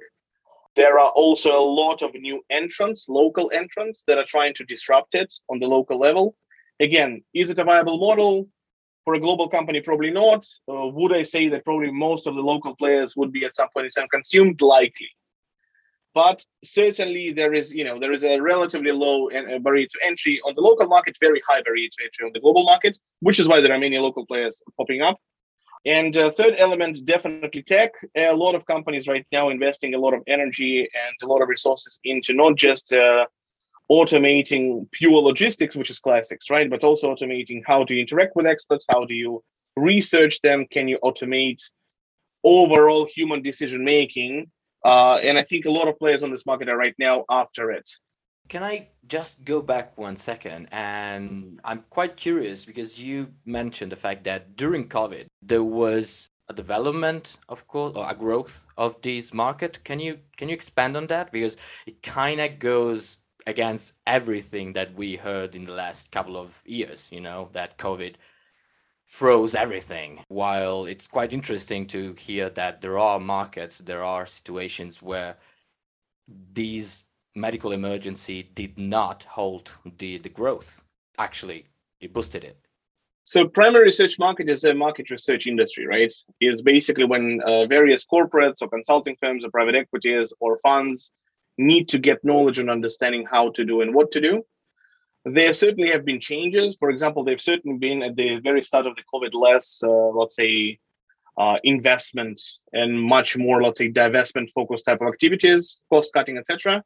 there 0.76 1.00
are 1.00 1.10
also 1.10 1.56
a 1.56 1.70
lot 1.82 2.02
of 2.02 2.14
new 2.14 2.42
entrants, 2.50 3.08
local 3.08 3.52
entrants 3.54 4.04
that 4.08 4.18
are 4.18 4.26
trying 4.26 4.54
to 4.56 4.66
disrupt 4.66 5.16
it 5.16 5.34
on 5.50 5.60
the 5.60 5.68
local 5.68 6.00
level. 6.00 6.36
Again, 6.80 7.24
is 7.34 7.50
it 7.50 7.60
a 7.60 7.64
viable 7.64 7.98
model? 7.98 8.48
For 9.06 9.14
a 9.14 9.20
global 9.20 9.48
company, 9.48 9.82
probably 9.82 10.12
not. 10.12 10.46
Uh, 10.68 10.88
would 10.88 11.14
I 11.16 11.24
say 11.24 11.48
that 11.50 11.64
probably 11.64 11.92
most 11.92 12.26
of 12.28 12.36
the 12.36 12.42
local 12.42 12.76
players 12.76 13.16
would 13.16 13.32
be 13.32 13.46
at 13.46 13.56
some 13.56 13.70
point 13.74 13.86
in 13.86 13.92
time 13.92 14.08
consumed? 14.10 14.62
Likely. 14.62 15.10
But 16.16 16.44
certainly 16.64 17.34
there 17.34 17.54
is, 17.54 17.74
you 17.74 17.84
know, 17.84 18.00
there 18.00 18.14
is 18.14 18.24
a 18.24 18.40
relatively 18.40 18.92
low 18.92 19.30
barrier 19.60 19.86
to 19.86 20.00
entry 20.02 20.40
on 20.48 20.56
the 20.56 20.62
local 20.62 20.88
market, 20.88 21.18
very 21.20 21.42
high 21.48 21.62
barrier 21.62 21.90
to 21.90 22.04
entry 22.04 22.26
on 22.26 22.32
the 22.34 22.40
global 22.40 22.64
market, 22.64 22.98
which 23.20 23.40
is 23.40 23.50
why 23.50 23.60
there 23.60 23.74
are 23.74 23.78
many 23.78 24.00
local 24.00 24.26
players 24.26 24.64
popping 24.78 25.02
up. 25.02 25.20
And 25.86 26.18
uh, 26.18 26.32
third 26.32 26.56
element, 26.58 27.06
definitely 27.06 27.62
tech. 27.62 27.92
A 28.16 28.34
lot 28.34 28.56
of 28.56 28.66
companies 28.66 29.08
right 29.08 29.28
now 29.32 29.50
investing 29.50 29.94
a 29.94 30.00
lot 30.00 30.14
of 30.14 30.24
energy 30.26 30.80
and 30.80 31.16
a 31.22 31.28
lot 31.28 31.42
of 31.44 31.50
resources 31.50 32.00
into 32.04 32.34
not 32.34 32.56
just 32.56 32.92
uh, 32.92 33.26
automating 33.92 34.90
pure 34.92 35.22
logistics, 35.22 35.76
which 35.76 35.90
is 35.90 36.00
classics, 36.00 36.50
right? 36.50 36.70
But 36.70 36.84
also 36.84 37.14
automating 37.14 37.62
how 37.66 37.84
do 37.84 37.96
you 37.96 38.02
interact 38.02 38.36
with 38.36 38.46
experts, 38.46 38.86
how 38.90 39.06
do 39.06 39.14
you 39.14 39.44
research 39.76 40.42
them, 40.42 40.66
can 40.72 40.88
you 40.88 40.98
automate 41.04 41.62
overall 42.44 43.08
human 43.14 43.42
decision 43.42 43.84
making? 43.84 44.50
Uh, 44.84 45.20
and 45.24 45.38
I 45.38 45.44
think 45.44 45.66
a 45.66 45.72
lot 45.72 45.88
of 45.88 45.98
players 45.98 46.24
on 46.24 46.32
this 46.32 46.46
market 46.46 46.70
are 46.70 46.78
right 46.78 46.96
now 47.00 47.26
after 47.30 47.72
it. 47.72 47.90
Can 48.48 48.64
I 48.64 48.90
just 49.08 49.44
go 49.44 49.62
back 49.62 49.98
one 49.98 50.18
second? 50.18 50.68
And 50.72 51.60
I'm 51.64 51.84
quite 51.90 52.16
curious 52.16 52.64
because 52.64 53.00
you 53.00 53.30
mentioned 53.46 53.92
the 53.92 53.96
fact 53.96 54.24
that 54.26 54.56
during 54.56 54.88
COVID, 54.88 55.26
there 55.42 55.64
was 55.64 56.30
a 56.48 56.54
development 56.54 57.38
of 57.50 57.68
course 57.68 57.94
or 57.96 58.08
a 58.08 58.14
growth 58.14 58.68
of 58.78 59.02
this 59.02 59.34
market 59.34 59.84
can 59.84 60.00
you 60.00 60.20
can 60.38 60.48
you 60.48 60.54
expand 60.54 60.96
on 60.96 61.08
that 61.08 61.32
because 61.32 61.58
it 61.88 62.04
kind 62.04 62.40
of 62.40 62.60
goes 62.60 63.18
against 63.48 63.94
everything 64.08 64.74
that 64.74 64.96
we 64.96 65.16
heard 65.16 65.56
in 65.56 65.66
the 65.66 65.74
last 65.74 66.12
couple 66.12 66.38
of 66.38 66.62
years, 66.66 67.10
you 67.12 67.22
know, 67.22 67.50
that 67.54 67.78
COVID 67.78 68.16
froze 69.06 69.54
everything. 69.54 70.24
While 70.28 70.86
it's 70.86 71.08
quite 71.08 71.32
interesting 71.32 71.86
to 71.88 72.14
hear 72.18 72.50
that 72.52 72.82
there 72.82 72.98
are 72.98 73.20
markets, 73.20 73.78
there 73.80 74.04
are 74.04 74.26
situations 74.26 75.02
where 75.02 75.38
these 76.54 77.04
medical 77.36 77.72
emergency 77.72 78.50
did 78.56 78.78
not 78.80 79.24
hold 79.24 79.72
the, 79.98 80.18
the 80.18 80.30
growth. 80.30 80.82
Actually, 81.20 81.66
it 82.00 82.14
boosted 82.14 82.44
it. 82.44 82.58
So 83.26 83.48
primary 83.48 83.86
research 83.86 84.20
market 84.20 84.50
is 84.50 84.64
a 84.64 84.74
market 84.74 85.10
research 85.10 85.48
industry, 85.48 85.86
right? 85.88 86.14
It's 86.40 86.62
basically 86.62 87.06
when 87.06 87.42
uh, 87.42 87.66
various 87.66 88.06
corporates 88.06 88.62
or 88.62 88.70
consulting 88.70 89.16
firms 89.20 89.44
or 89.44 89.50
private 89.50 89.76
equities 89.76 90.32
or 90.40 90.58
funds 90.60 91.12
need 91.58 91.90
to 91.90 92.00
get 92.00 92.24
knowledge 92.24 92.60
and 92.60 92.70
understanding 92.70 93.26
how 93.30 93.52
to 93.52 93.66
do 93.66 93.82
and 93.82 93.94
what 93.94 94.12
to 94.12 94.22
do. 94.22 94.44
There 95.26 95.54
certainly 95.54 95.90
have 95.90 96.06
been 96.06 96.20
changes. 96.20 96.76
For 96.80 96.90
example, 96.90 97.24
they've 97.24 97.42
certainly 97.42 97.78
been 97.78 98.04
at 98.04 98.16
the 98.16 98.40
very 98.40 98.64
start 98.64 98.86
of 98.86 98.96
the 98.96 99.02
COVID 99.14 99.34
less, 99.34 99.82
uh, 99.84 99.90
let's 99.90 100.36
say, 100.36 100.80
uh, 101.38 101.58
investment 101.64 102.40
and 102.74 103.02
much 103.02 103.36
more, 103.38 103.62
let's 103.62 103.80
say, 103.80 103.92
divestment 103.92 104.52
focused 104.54 104.86
type 104.86 105.02
of 105.02 105.08
activities, 105.08 105.80
cost 105.92 106.14
cutting, 106.14 106.38
etc. 106.38 106.84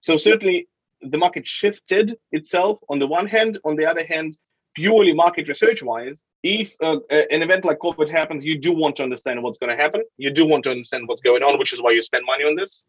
So 0.00 0.16
certainly 0.16 0.68
the 1.02 1.18
market 1.18 1.46
shifted 1.46 2.16
itself 2.32 2.80
on 2.88 2.98
the 2.98 3.06
one 3.06 3.26
hand. 3.26 3.58
On 3.64 3.76
the 3.76 3.86
other 3.86 4.04
hand, 4.04 4.36
purely 4.74 5.12
market 5.12 5.48
research 5.48 5.82
wise, 5.82 6.20
if 6.42 6.74
uh, 6.82 6.96
an 7.10 7.42
event 7.42 7.64
like 7.64 7.78
COVID 7.78 8.08
happens, 8.08 8.44
you 8.44 8.58
do 8.58 8.72
want 8.72 8.96
to 8.96 9.02
understand 9.02 9.42
what's 9.42 9.58
going 9.58 9.76
to 9.76 9.80
happen. 9.80 10.02
You 10.16 10.30
do 10.30 10.46
want 10.46 10.64
to 10.64 10.70
understand 10.70 11.06
what's 11.06 11.20
going 11.20 11.42
on, 11.42 11.58
which 11.58 11.72
is 11.72 11.82
why 11.82 11.90
you 11.90 12.02
spend 12.02 12.24
money 12.26 12.44
on 12.44 12.56
this 12.56 12.82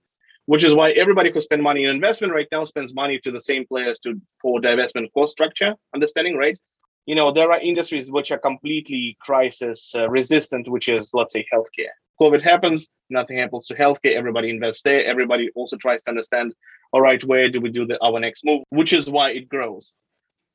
which 0.49 0.63
is 0.63 0.73
why 0.73 0.89
everybody 1.03 1.29
who 1.31 1.39
spend 1.39 1.61
money 1.61 1.83
in 1.83 1.91
investment 1.91 2.33
right 2.33 2.47
now 2.51 2.63
spends 2.63 2.91
money 2.95 3.19
to 3.19 3.31
the 3.31 3.39
same 3.39 3.67
players 3.67 3.99
to 3.99 4.19
for 4.41 4.59
divestment 4.59 5.07
cost 5.13 5.31
structure 5.31 5.75
understanding 5.93 6.35
right? 6.35 6.57
You 7.05 7.13
know 7.13 7.29
there 7.31 7.51
are 7.51 7.59
industries 7.59 8.09
which 8.09 8.31
are 8.31 8.39
completely 8.39 9.15
crisis 9.21 9.93
uh, 9.95 10.09
resistant 10.09 10.67
which 10.67 10.89
is 10.89 11.11
let's 11.13 11.33
say 11.33 11.45
healthcare. 11.53 11.93
Covid 12.19 12.41
happens 12.41 12.87
nothing 13.11 13.37
happens 13.37 13.67
to 13.67 13.75
healthcare 13.75 14.15
everybody 14.15 14.49
invests 14.49 14.81
there 14.81 15.05
everybody 15.05 15.51
also 15.53 15.77
tries 15.77 16.01
to 16.03 16.09
understand 16.09 16.55
all 16.93 17.01
right 17.01 17.23
where 17.25 17.47
do 17.47 17.61
we 17.61 17.69
do 17.69 17.85
the, 17.85 18.03
our 18.03 18.19
next 18.19 18.43
move? 18.43 18.63
Which 18.69 18.91
is 18.91 19.07
why 19.07 19.29
it 19.39 19.49
grows. 19.49 19.93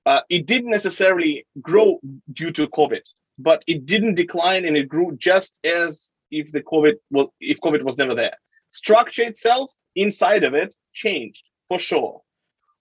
Uh, 0.07 0.23
it 0.29 0.47
didn't 0.47 0.73
necessarily 0.79 1.47
grow 1.63 2.01
due 2.33 2.51
to 2.59 2.67
covid 2.67 3.05
but 3.39 3.63
it 3.69 3.87
didn't 3.87 4.17
decline 4.17 4.65
and 4.65 4.77
it 4.77 4.89
grew 4.89 5.17
just 5.31 5.53
as 5.65 6.11
if 6.33 6.51
the 6.51 6.63
covid 6.73 6.95
was 7.13 7.29
if 7.41 7.61
covid 7.61 7.83
was 7.85 7.97
never 7.97 8.17
there 8.17 8.37
structure 8.75 9.23
itself 9.23 9.73
inside 9.95 10.43
of 10.43 10.53
it 10.55 10.75
changed 10.93 11.45
for 11.69 11.79
sure. 11.79 12.21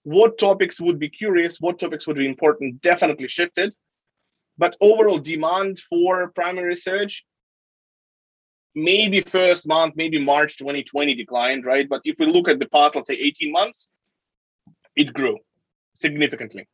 What 0.02 0.36
topics 0.38 0.80
would 0.80 0.98
be 0.98 1.08
curious, 1.08 1.60
what 1.60 1.78
topics 1.78 2.06
would 2.06 2.16
be 2.16 2.26
important, 2.26 2.82
definitely 2.82 3.28
shifted. 3.28 3.74
But 4.58 4.76
overall 4.80 5.18
demand 5.18 5.78
for 5.78 6.30
primary 6.32 6.68
research, 6.68 7.24
maybe 8.74 9.20
first 9.22 9.66
month, 9.66 9.94
maybe 9.96 10.22
March 10.22 10.58
2020 10.58 11.14
declined, 11.14 11.64
right? 11.64 11.88
But 11.88 12.02
if 12.04 12.16
we 12.18 12.26
look 12.26 12.48
at 12.48 12.58
the 12.58 12.68
past, 12.68 12.96
let's 12.96 13.08
say 13.08 13.14
18 13.14 13.52
months, 13.52 13.88
it 14.96 15.12
grew 15.12 15.38
significantly. 15.94 16.68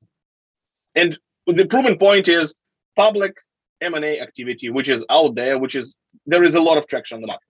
And 0.95 1.17
the 1.47 1.67
proven 1.67 1.99
point 1.99 2.29
is 2.29 2.55
public 2.97 3.35
M&A 3.83 4.21
activity, 4.21 4.71
which 4.71 4.89
is 4.89 5.05
out 5.11 5.35
there, 5.35 5.59
which 5.59 5.75
is 5.75 5.95
there 6.27 6.43
is 6.43 6.55
a 6.55 6.61
lot 6.61 6.79
of 6.79 6.87
traction 6.87 7.17
on 7.17 7.21
the 7.21 7.27
market 7.29 7.50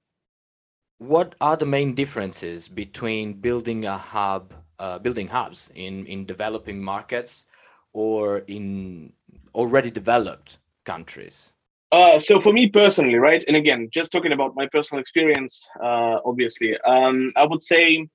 what 1.00 1.35
are 1.40 1.57
the 1.57 1.64
main 1.64 1.95
differences 1.95 2.69
between 2.69 3.33
building 3.33 3.87
a 3.87 3.97
hub, 3.97 4.52
uh, 4.78 4.99
building 4.99 5.28
hubs 5.28 5.73
in, 5.75 6.04
in 6.04 6.26
developing 6.26 6.83
markets 6.83 7.47
or 7.95 8.38
in 8.40 9.11
already 9.54 9.90
developed 9.90 10.59
countries? 10.85 11.52
Uh, 11.90 12.21
so 12.21 12.38
for 12.38 12.52
me 12.52 12.69
personally, 12.69 13.14
right, 13.14 13.42
and 13.49 13.57
again, 13.57 13.88
just 13.90 14.12
talking 14.12 14.33
about 14.33 14.54
my 14.54 14.66
personal 14.66 15.00
experience, 15.00 15.66
uh, 15.83 16.19
obviously, 16.23 16.78
um, 16.83 17.33
I 17.35 17.47
would 17.47 17.62
say 17.62 18.07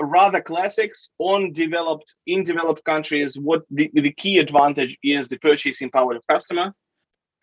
rather 0.00 0.40
classics 0.40 1.10
on 1.18 1.52
developed 1.52 2.16
in 2.26 2.44
developed 2.44 2.82
countries. 2.84 3.38
What 3.38 3.62
the, 3.70 3.90
the 3.92 4.12
key 4.12 4.38
advantage 4.38 4.96
is 5.04 5.28
the 5.28 5.36
purchasing 5.36 5.90
power 5.90 6.16
of 6.16 6.26
customer 6.26 6.74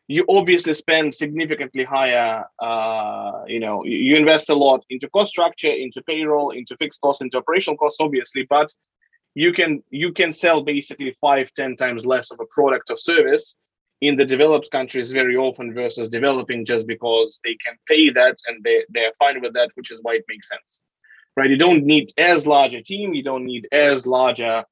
you 0.08 0.25
obviously 0.27 0.74
spend 0.74 1.13
significantly 1.13 1.84
higher 1.84 2.43
uh, 2.60 3.43
you 3.48 3.60
know 3.60 3.84
you 3.86 4.15
invest 4.15 4.50
a 4.50 4.55
lot 4.55 4.84
into 4.89 5.10
cost 5.10 5.31
structure 5.31 5.72
into 5.72 6.01
payroll 6.03 6.51
into 6.51 6.75
fixed 6.77 7.01
costs 7.01 7.22
into 7.22 7.38
operational 7.38 7.77
costs 7.77 8.00
obviously 8.01 8.46
but 8.50 8.70
you 9.36 9.53
can 9.53 9.81
you 9.89 10.12
can 10.12 10.34
sell 10.34 10.62
basically 10.62 11.15
five 11.22 11.51
ten 11.53 11.75
times 11.75 12.05
less 12.05 12.31
of 12.31 12.39
a 12.39 12.46
product 12.53 12.89
or 12.89 12.98
service 12.98 13.55
in 14.01 14.15
the 14.15 14.25
developed 14.25 14.70
countries 14.72 15.12
very 15.12 15.38
often 15.38 15.74
versus 15.74 16.10
developing 16.10 16.65
just 16.65 16.88
because 16.88 17.39
they 17.43 17.55
can 17.63 17.75
pay 17.88 18.10
that 18.10 18.36
and 18.48 18.63
they, 18.63 18.84
they're 18.89 19.13
fine 19.20 19.39
with 19.41 19.53
that 19.53 19.70
which 19.75 19.91
is 19.91 20.00
why 20.01 20.15
it 20.15 20.25
makes 20.27 20.50
sense. 20.50 20.81
Right? 21.38 21.50
You 21.50 21.58
don't 21.58 21.86
need 21.86 22.12
as 22.17 22.46
large 22.46 22.74
a 22.74 22.81
team 22.81 23.13
you 23.13 23.24
don't 23.24 23.46
need 23.46 23.67
as 23.72 24.05
large 24.05 24.41
a 24.41 24.65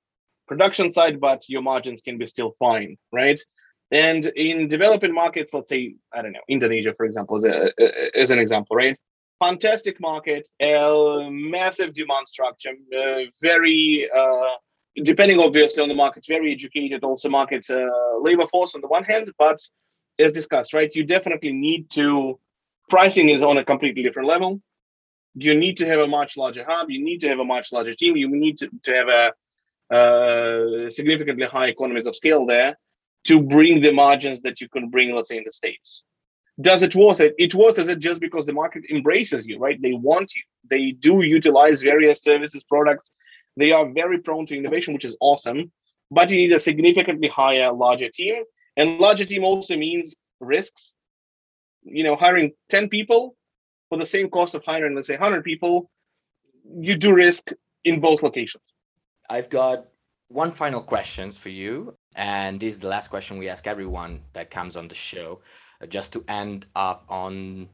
production 0.48 0.92
side 0.92 1.20
but 1.20 1.48
your 1.48 1.62
margins 1.62 2.02
can 2.02 2.18
be 2.18 2.26
still 2.26 2.52
fine 2.58 2.98
right 3.14 3.40
and 3.92 4.28
in 4.36 4.68
developing 4.68 5.14
markets, 5.14 5.54
let's 5.54 5.70
say, 5.70 5.96
I 6.14 6.22
don't 6.22 6.32
know, 6.32 6.42
Indonesia, 6.48 6.94
for 6.96 7.06
example, 7.06 7.38
as, 7.38 7.46
a, 7.46 8.18
as 8.18 8.32
an 8.32 8.40
example, 8.40 8.76
right? 8.76 8.98
Fantastic 9.40 10.00
market, 10.00 10.48
a 10.62 11.28
massive 11.32 11.94
demand 11.96 12.28
structure, 12.28 12.74
uh, 12.96 13.22
very, 13.42 14.08
uh, 14.16 14.50
depending 15.04 15.40
obviously 15.40 15.82
on 15.82 15.90
the 15.90 15.96
market, 15.96 16.26
very 16.28 16.52
educated 16.52 17.04
also 17.04 17.30
market 17.30 17.66
uh, 17.72 17.88
labor 18.22 18.48
force 18.48 18.76
on 18.76 18.82
the 18.82 18.88
one 18.88 19.04
hand, 19.04 19.32
but 19.40 19.60
as 20.20 20.32
discussed, 20.34 20.74
right, 20.74 20.94
you 20.94 21.04
definitely 21.04 21.54
need 21.54 21.90
to, 21.92 22.38
pricing 22.90 23.30
is 23.30 23.44
on 23.44 23.58
a 23.58 23.66
completely 23.66 24.04
different 24.04 24.28
level. 24.28 24.62
You 25.36 25.56
need 25.56 25.78
to 25.78 25.86
have 25.88 26.00
a 26.00 26.08
much 26.08 26.38
larger 26.38 26.66
hub, 26.68 26.92
you 26.92 27.04
need 27.04 27.22
to 27.22 27.30
have 27.30 27.40
a 27.40 27.46
much 27.46 27.72
larger 27.72 27.96
team, 27.96 28.18
you 28.18 28.28
need 28.30 28.58
to, 28.58 28.70
to 28.84 28.94
have 28.94 29.08
a 29.08 29.96
uh, 29.96 30.92
significantly 30.92 31.48
high 31.48 31.68
economies 31.68 32.06
of 32.06 32.16
scale 32.16 32.46
there 32.46 32.78
to 33.26 33.42
bring 33.42 33.82
the 33.82 33.92
margins 33.92 34.42
that 34.42 34.62
you 34.62 34.70
can 34.70 34.90
bring, 34.90 35.14
let's 35.14 35.30
say, 35.30 35.38
in 35.38 35.44
the 35.46 35.52
States. 35.52 36.04
Does 36.62 36.84
it 36.84 36.96
worth 36.96 37.22
it? 37.22 37.36
It 37.38 37.56
worth 37.56 37.80
it 37.80 38.00
just 38.00 38.20
because 38.20 38.46
the 38.46 38.54
market 38.54 38.84
embraces 38.90 39.48
you, 39.48 39.60
right? 39.60 39.82
They 39.82 39.94
want 39.94 40.36
you. 40.36 40.44
They 40.70 40.92
do 40.92 41.22
utilize 41.22 41.82
various 41.82 42.22
services, 42.22 42.64
products. 42.64 43.12
They 43.56 43.72
are 43.72 43.90
very 43.90 44.20
prone 44.20 44.46
to 44.48 44.58
innovation, 44.58 44.94
which 44.94 45.06
is 45.06 45.16
awesome. 45.22 45.72
But 46.12 46.30
you 46.30 46.38
need 46.38 46.52
a 46.52 46.60
significantly 46.60 47.30
higher, 47.30 47.72
larger 47.72 48.10
team. 48.10 48.44
And 48.76 49.00
larger 49.00 49.26
team 49.26 49.44
also 49.44 49.78
means 49.78 50.16
risks. 50.40 50.96
You 51.84 52.04
know, 52.04 52.16
hiring 52.16 52.52
10 52.70 52.90
people 52.90 53.36
for 53.90 53.98
the 53.98 54.06
same 54.06 54.30
cost 54.30 54.56
of 54.56 54.64
hiring, 54.66 54.96
let's 54.96 55.08
say, 55.08 55.16
100 55.16 55.44
people, 55.44 55.90
you 56.78 56.96
do 56.96 57.14
risk 57.14 57.52
in 57.84 58.00
both 58.00 58.22
locations. 58.22 58.64
I've 59.30 59.50
got 59.50 59.86
one 60.30 60.52
final 60.52 60.82
questions 60.82 61.36
for 61.36 61.50
you 61.50 61.96
and 62.16 62.60
this 62.60 62.76
is 62.76 62.80
the 62.80 62.88
last 62.88 63.10
question 63.10 63.38
we 63.38 63.50
ask 63.50 63.68
everyone 63.68 64.22
that 64.34 64.50
comes 64.50 64.78
on 64.78 64.88
the 64.88 64.96
show 64.96 65.40
uh, 65.82 65.86
just 65.86 66.14
to 66.14 66.24
end 66.28 66.66
up 66.76 67.04
on 67.10 67.68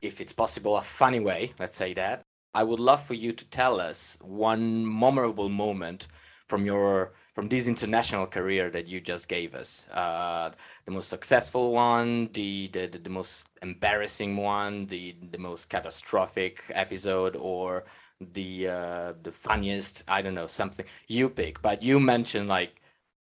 if 0.00 0.20
it's 0.20 0.32
possible 0.32 0.76
a 0.76 0.82
funny 0.82 1.20
way 1.20 1.50
let's 1.58 1.76
say 1.76 1.94
that 1.94 2.22
i 2.54 2.62
would 2.62 2.80
love 2.80 3.02
for 3.02 3.14
you 3.14 3.32
to 3.32 3.44
tell 3.46 3.80
us 3.80 4.18
one 4.20 4.84
memorable 4.84 5.48
moment 5.48 6.08
from 6.48 6.66
your 6.66 7.12
from 7.34 7.48
this 7.48 7.66
international 7.66 8.26
career 8.26 8.70
that 8.70 8.86
you 8.86 9.00
just 9.00 9.28
gave 9.28 9.54
us? 9.54 9.88
Uh, 9.90 10.50
the 10.84 10.90
most 10.90 11.08
successful 11.08 11.72
one, 11.72 12.28
the, 12.34 12.68
the, 12.68 12.86
the 12.86 13.08
most 13.08 13.48
embarrassing 13.62 14.36
one, 14.36 14.86
the, 14.86 15.16
the 15.30 15.38
most 15.38 15.70
catastrophic 15.70 16.62
episode, 16.74 17.36
or 17.36 17.84
the 18.32 18.68
uh, 18.68 19.12
the 19.22 19.32
funniest? 19.32 20.04
I 20.08 20.22
don't 20.22 20.34
know, 20.34 20.46
something 20.46 20.86
you 21.08 21.28
pick. 21.28 21.62
But 21.62 21.82
you 21.82 22.00
mentioned 22.00 22.48
like 22.48 22.80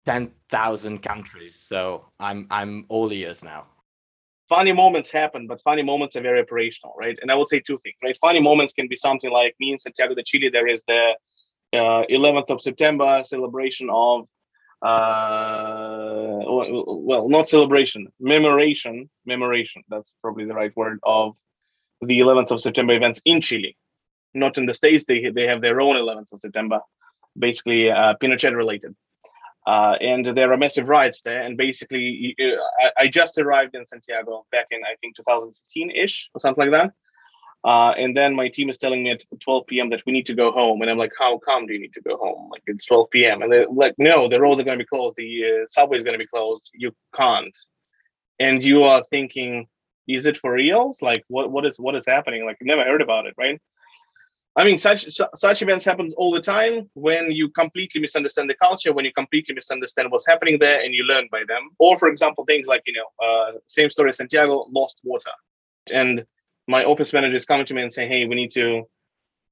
ten 0.06 0.32
thousand 0.50 1.00
countries, 1.00 1.56
so 1.56 2.06
I'm 2.20 2.48
I'm 2.52 2.86
all 2.90 3.12
ears 3.12 3.44
now 3.44 3.68
funny 4.48 4.72
moments 4.72 5.12
happen, 5.12 5.48
but 5.48 5.62
funny 5.62 5.84
moments 5.84 6.16
are 6.16 6.22
very 6.22 6.42
operational, 6.42 6.94
right? 6.98 7.18
And 7.22 7.32
I 7.32 7.36
would 7.36 7.48
say 7.48 7.60
two 7.60 7.78
things, 7.80 7.96
right? 8.04 8.18
Funny 8.20 8.40
moments 8.40 8.74
can 8.74 8.88
be 8.88 8.96
something 8.96 9.32
like 9.32 9.56
me 9.60 9.74
in 9.74 9.80
Santiago 9.80 10.16
de 10.16 10.24
Chile. 10.24 10.50
There 10.50 10.68
is 10.68 10.82
the 10.88 11.14
uh, 11.74 12.04
11th 12.10 12.50
of 12.50 12.62
September 12.62 13.22
celebration 13.24 13.90
of, 13.92 14.22
uh, 14.82 16.44
well, 16.46 17.28
not 17.28 17.50
celebration, 17.50 18.08
memoration, 18.20 19.10
memoration. 19.26 19.84
That's 19.90 20.16
probably 20.22 20.46
the 20.46 20.54
right 20.54 20.76
word 20.76 21.00
of 21.04 21.36
the 22.02 22.20
11th 22.20 22.52
of 22.52 22.62
September 22.62 22.94
events 22.94 23.22
in 23.26 23.42
Chile. 23.42 23.76
Not 24.38 24.58
in 24.58 24.66
the 24.66 24.74
states. 24.74 25.06
They 25.08 25.30
they 25.30 25.48
have 25.48 25.62
their 25.62 25.82
own 25.82 25.96
11th 25.96 26.34
of 26.34 26.42
September, 26.42 26.80
basically 27.38 27.92
uh, 27.92 28.14
Pinochet 28.22 28.56
related. 28.56 28.96
Uh, 29.68 29.96
and 30.00 30.26
there 30.26 30.54
are 30.54 30.58
massive 30.58 30.88
riots 30.88 31.22
there. 31.22 31.42
And 31.42 31.58
basically, 31.58 32.34
I, 32.80 33.04
I, 33.04 33.08
just 33.10 33.38
arrived 33.38 33.76
in 33.76 33.86
Santiago 33.86 34.46
back 34.50 34.68
in 34.72 34.80
I 34.86 34.96
think 35.02 35.18
2015 35.18 35.92
ish 35.92 36.30
or 36.34 36.40
something 36.40 36.72
like 36.72 36.80
that. 36.80 36.94
Uh, 37.66 37.92
and 37.98 38.16
then 38.16 38.34
my 38.34 38.48
team 38.48 38.70
is 38.70 38.78
telling 38.78 39.04
me 39.04 39.12
at 39.12 39.24
12 39.42 39.68
p.m. 39.68 39.90
that 39.90 40.02
we 40.06 40.14
need 40.14 40.26
to 40.28 40.34
go 40.34 40.52
home, 40.52 40.82
and 40.82 40.90
I'm 40.90 40.98
like, 40.98 41.12
"How 41.20 41.38
come 41.40 41.66
do 41.66 41.74
you 41.74 41.82
need 41.82 41.94
to 41.94 42.02
go 42.02 42.16
home? 42.16 42.50
Like 42.50 42.62
it's 42.68 42.86
12 42.86 43.10
p.m." 43.10 43.42
And 43.42 43.52
they're 43.52 43.68
like, 43.68 43.96
"No, 43.98 44.30
the 44.30 44.40
roads 44.40 44.60
are 44.62 44.64
going 44.64 44.78
to 44.78 44.84
be 44.84 44.88
closed. 44.88 45.16
The 45.18 45.44
uh, 45.44 45.68
subway 45.68 45.98
is 45.98 46.04
going 46.04 46.14
to 46.14 46.24
be 46.24 46.28
closed. 46.28 46.70
You 46.74 46.94
can't." 47.14 47.58
And 48.40 48.64
you 48.64 48.84
are 48.84 49.04
thinking, 49.10 49.68
"Is 50.08 50.28
it 50.28 50.38
for 50.38 50.54
reals? 50.54 51.02
Like 51.02 51.26
what 51.28 51.52
what 51.52 51.66
is 51.66 51.78
what 51.78 51.96
is 51.96 52.06
happening? 52.06 52.46
Like 52.46 52.58
I've 52.62 52.68
never 52.68 52.86
heard 52.86 53.02
about 53.02 53.26
it, 53.26 53.34
right?" 53.38 53.60
I 54.58 54.64
mean, 54.64 54.80
such 54.80 55.06
such 55.36 55.62
events 55.62 55.86
happens 55.86 56.16
all 56.16 56.32
the 56.32 56.42
time 56.42 56.90
when 56.96 57.32
you 57.32 57.48
completely 57.50 58.02
misunderstand 58.02 58.50
the 58.50 58.56
culture, 58.56 58.92
when 58.92 59.06
you 59.06 59.14
completely 59.14 59.54
misunderstand 59.54 60.12
what's 60.12 60.26
happening 60.26 60.58
there, 60.58 60.80
and 60.82 60.96
you 60.96 61.04
learn 61.04 61.28
by 61.32 61.44
them. 61.48 61.70
Or, 61.78 61.96
for 62.00 62.10
example, 62.10 62.44
things 62.44 62.66
like 62.66 62.82
you 62.88 62.94
know, 62.94 63.26
uh, 63.26 63.52
same 63.68 63.92
story. 63.92 64.12
Santiago 64.14 64.66
lost 64.72 65.00
water, 65.04 65.30
and 65.94 66.26
my 66.68 66.84
office 66.86 67.14
manager 67.14 67.38
is 67.38 67.46
coming 67.46 67.68
to 67.68 67.76
me 67.76 67.84
and 67.84 67.94
saying, 67.94 68.10
"Hey, 68.12 68.26
we 68.26 68.34
need 68.34 68.50
to 68.52 68.90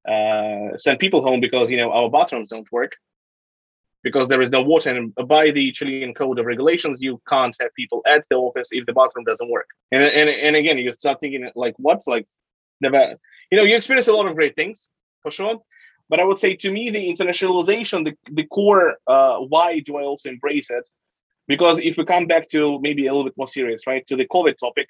uh, 0.09 0.75
send 0.77 0.97
people 0.97 1.21
home 1.21 1.39
because 1.39 1.69
you 1.69 1.77
know 1.77 1.91
our 1.91 2.09
bathrooms 2.09 2.49
don't 2.49 2.71
work 2.71 2.93
because 4.01 4.27
there 4.27 4.41
is 4.41 4.49
no 4.49 4.61
water. 4.63 4.89
And 4.89 5.13
by 5.27 5.51
the 5.51 5.71
Chilean 5.71 6.15
code 6.15 6.39
of 6.39 6.47
regulations, 6.47 6.99
you 6.99 7.21
can't 7.29 7.55
have 7.59 7.73
people 7.75 8.01
at 8.07 8.23
the 8.31 8.37
office 8.37 8.69
if 8.71 8.87
the 8.87 8.93
bathroom 8.93 9.25
doesn't 9.25 9.51
work. 9.51 9.67
And 9.91 10.03
and 10.03 10.31
and 10.31 10.55
again, 10.55 10.79
you 10.79 10.91
start 10.93 11.19
thinking 11.19 11.47
like, 11.55 11.75
"What's 11.77 12.07
Like, 12.07 12.25
never. 12.81 13.17
You 13.51 13.59
know, 13.59 13.65
you 13.65 13.75
experience 13.75 14.07
a 14.07 14.13
lot 14.13 14.25
of 14.25 14.33
great 14.33 14.55
things 14.55 14.89
for 15.25 15.31
sure. 15.31 15.57
But 16.07 16.19
I 16.19 16.23
would 16.23 16.37
say 16.37 16.55
to 16.55 16.71
me, 16.71 16.91
the 16.91 17.03
internationalization, 17.13 18.05
the, 18.05 18.13
the 18.31 18.45
core, 18.45 18.95
uh, 19.07 19.37
why 19.53 19.79
do 19.79 19.97
I 19.97 20.03
also 20.03 20.29
embrace 20.29 20.69
it? 20.69 20.85
Because 21.47 21.79
if 21.79 21.97
we 21.97 22.05
come 22.05 22.27
back 22.27 22.47
to 22.49 22.79
maybe 22.79 23.07
a 23.07 23.11
little 23.11 23.23
bit 23.29 23.37
more 23.41 23.47
serious, 23.47 23.87
right, 23.87 24.05
to 24.07 24.15
the 24.15 24.27
COVID 24.27 24.55
topic, 24.57 24.87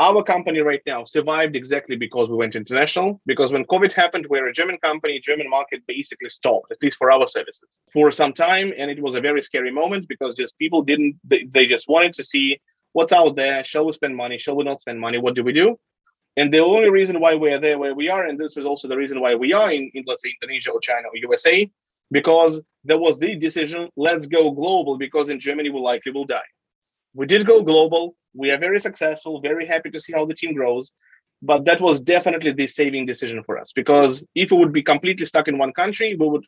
our 0.00 0.22
company 0.22 0.60
right 0.60 0.82
now 0.86 1.04
survived 1.04 1.54
exactly 1.56 1.96
because 1.96 2.28
we 2.28 2.36
went 2.36 2.54
international. 2.56 3.20
Because 3.26 3.52
when 3.52 3.64
COVID 3.66 3.92
happened, 3.92 4.26
we're 4.28 4.48
a 4.48 4.52
German 4.52 4.78
company, 4.78 5.20
German 5.20 5.48
market 5.48 5.80
basically 5.86 6.28
stopped, 6.28 6.70
at 6.72 6.82
least 6.82 6.98
for 6.98 7.10
our 7.10 7.26
services, 7.26 7.70
for 7.92 8.10
some 8.10 8.32
time. 8.32 8.72
And 8.78 8.90
it 8.90 9.00
was 9.00 9.14
a 9.14 9.20
very 9.20 9.42
scary 9.42 9.72
moment 9.72 10.08
because 10.08 10.34
just 10.34 10.58
people 10.58 10.82
didn't, 10.82 11.16
they, 11.24 11.44
they 11.44 11.66
just 11.66 11.88
wanted 11.88 12.12
to 12.14 12.24
see 12.24 12.60
what's 12.92 13.12
out 13.12 13.34
there. 13.36 13.62
Shall 13.64 13.86
we 13.86 13.92
spend 13.92 14.16
money? 14.16 14.38
Shall 14.38 14.56
we 14.56 14.64
not 14.64 14.80
spend 14.80 14.98
money? 15.00 15.18
What 15.18 15.34
do 15.36 15.42
we 15.44 15.52
do? 15.52 15.78
And 16.38 16.54
the 16.54 16.60
only 16.60 16.88
reason 16.88 17.18
why 17.18 17.34
we're 17.34 17.58
there 17.58 17.78
where 17.80 17.96
we 17.96 18.08
are, 18.08 18.24
and 18.26 18.38
this 18.38 18.56
is 18.56 18.64
also 18.64 18.86
the 18.86 18.96
reason 18.96 19.20
why 19.20 19.34
we 19.34 19.52
are 19.52 19.72
in, 19.72 19.90
in 19.92 20.04
let's 20.06 20.22
say 20.22 20.32
Indonesia 20.40 20.70
or 20.70 20.78
China 20.78 21.08
or 21.08 21.16
USA, 21.16 21.68
because 22.12 22.60
there 22.84 22.96
was 22.96 23.18
the 23.18 23.34
decision, 23.34 23.88
let's 23.96 24.28
go 24.28 24.52
global, 24.52 24.96
because 24.96 25.30
in 25.30 25.40
Germany 25.40 25.70
we 25.70 25.80
likely 25.80 26.12
will 26.12 26.24
die. 26.24 26.48
We 27.12 27.26
did 27.26 27.44
go 27.44 27.64
global. 27.64 28.14
We 28.34 28.52
are 28.52 28.58
very 28.58 28.78
successful, 28.78 29.40
very 29.40 29.66
happy 29.66 29.90
to 29.90 29.98
see 29.98 30.12
how 30.12 30.26
the 30.26 30.34
team 30.34 30.54
grows. 30.54 30.92
But 31.42 31.64
that 31.64 31.80
was 31.80 32.00
definitely 32.00 32.52
the 32.52 32.68
saving 32.68 33.06
decision 33.06 33.42
for 33.44 33.58
us 33.58 33.72
because 33.72 34.24
if 34.36 34.52
we 34.52 34.58
would 34.58 34.72
be 34.72 34.82
completely 34.82 35.26
stuck 35.26 35.48
in 35.48 35.58
one 35.58 35.72
country, 35.72 36.16
we 36.18 36.28
would 36.28 36.44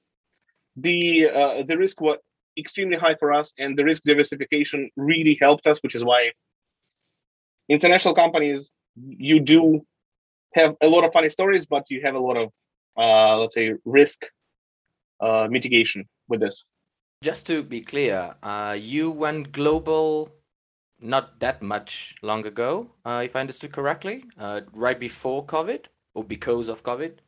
the 0.76 1.29
uh, 1.29 1.62
the 1.64 1.76
risk 1.76 2.00
was 2.00 2.18
extremely 2.57 2.96
high 2.96 3.16
for 3.16 3.33
us, 3.33 3.53
and 3.59 3.76
the 3.76 3.85
risk 3.85 4.03
diversification 4.05 4.90
really 4.96 5.37
helped 5.40 5.66
us, 5.66 5.81
which 5.83 5.94
is 5.94 6.05
why 6.05 6.31
international 7.68 8.14
companies 8.14 8.70
you 8.96 9.40
do 9.40 9.85
have 10.55 10.74
a 10.81 10.88
lot 10.88 11.05
of 11.05 11.12
funny 11.12 11.29
stories, 11.29 11.66
but 11.66 11.85
you 11.90 12.00
have 12.03 12.14
a 12.14 12.18
lot 12.18 12.37
of, 12.37 12.50
uh, 12.96 13.38
let's 13.38 13.55
say, 13.55 13.74
risk 13.85 14.26
uh, 15.20 15.46
mitigation 15.50 16.09
with 16.29 16.40
this. 16.40 16.64
Just 17.22 17.46
to 17.46 17.62
be 17.62 17.81
clear, 17.81 18.35
uh, 18.42 18.76
you 18.79 19.11
went 19.11 19.53
global 19.53 20.31
not 21.00 21.40
that 21.40 21.62
much 21.62 22.14
long 22.22 22.46
ago, 22.46 22.90
uh, 23.05 23.22
if 23.24 23.35
I 23.35 23.40
understood 23.40 23.72
correctly, 23.72 24.24
uh, 24.38 24.62
right 24.72 24.98
before 24.98 25.44
COVID 25.46 25.87
or 26.14 26.24
because 26.24 26.68
of 26.68 26.83
COVID? 26.83 27.18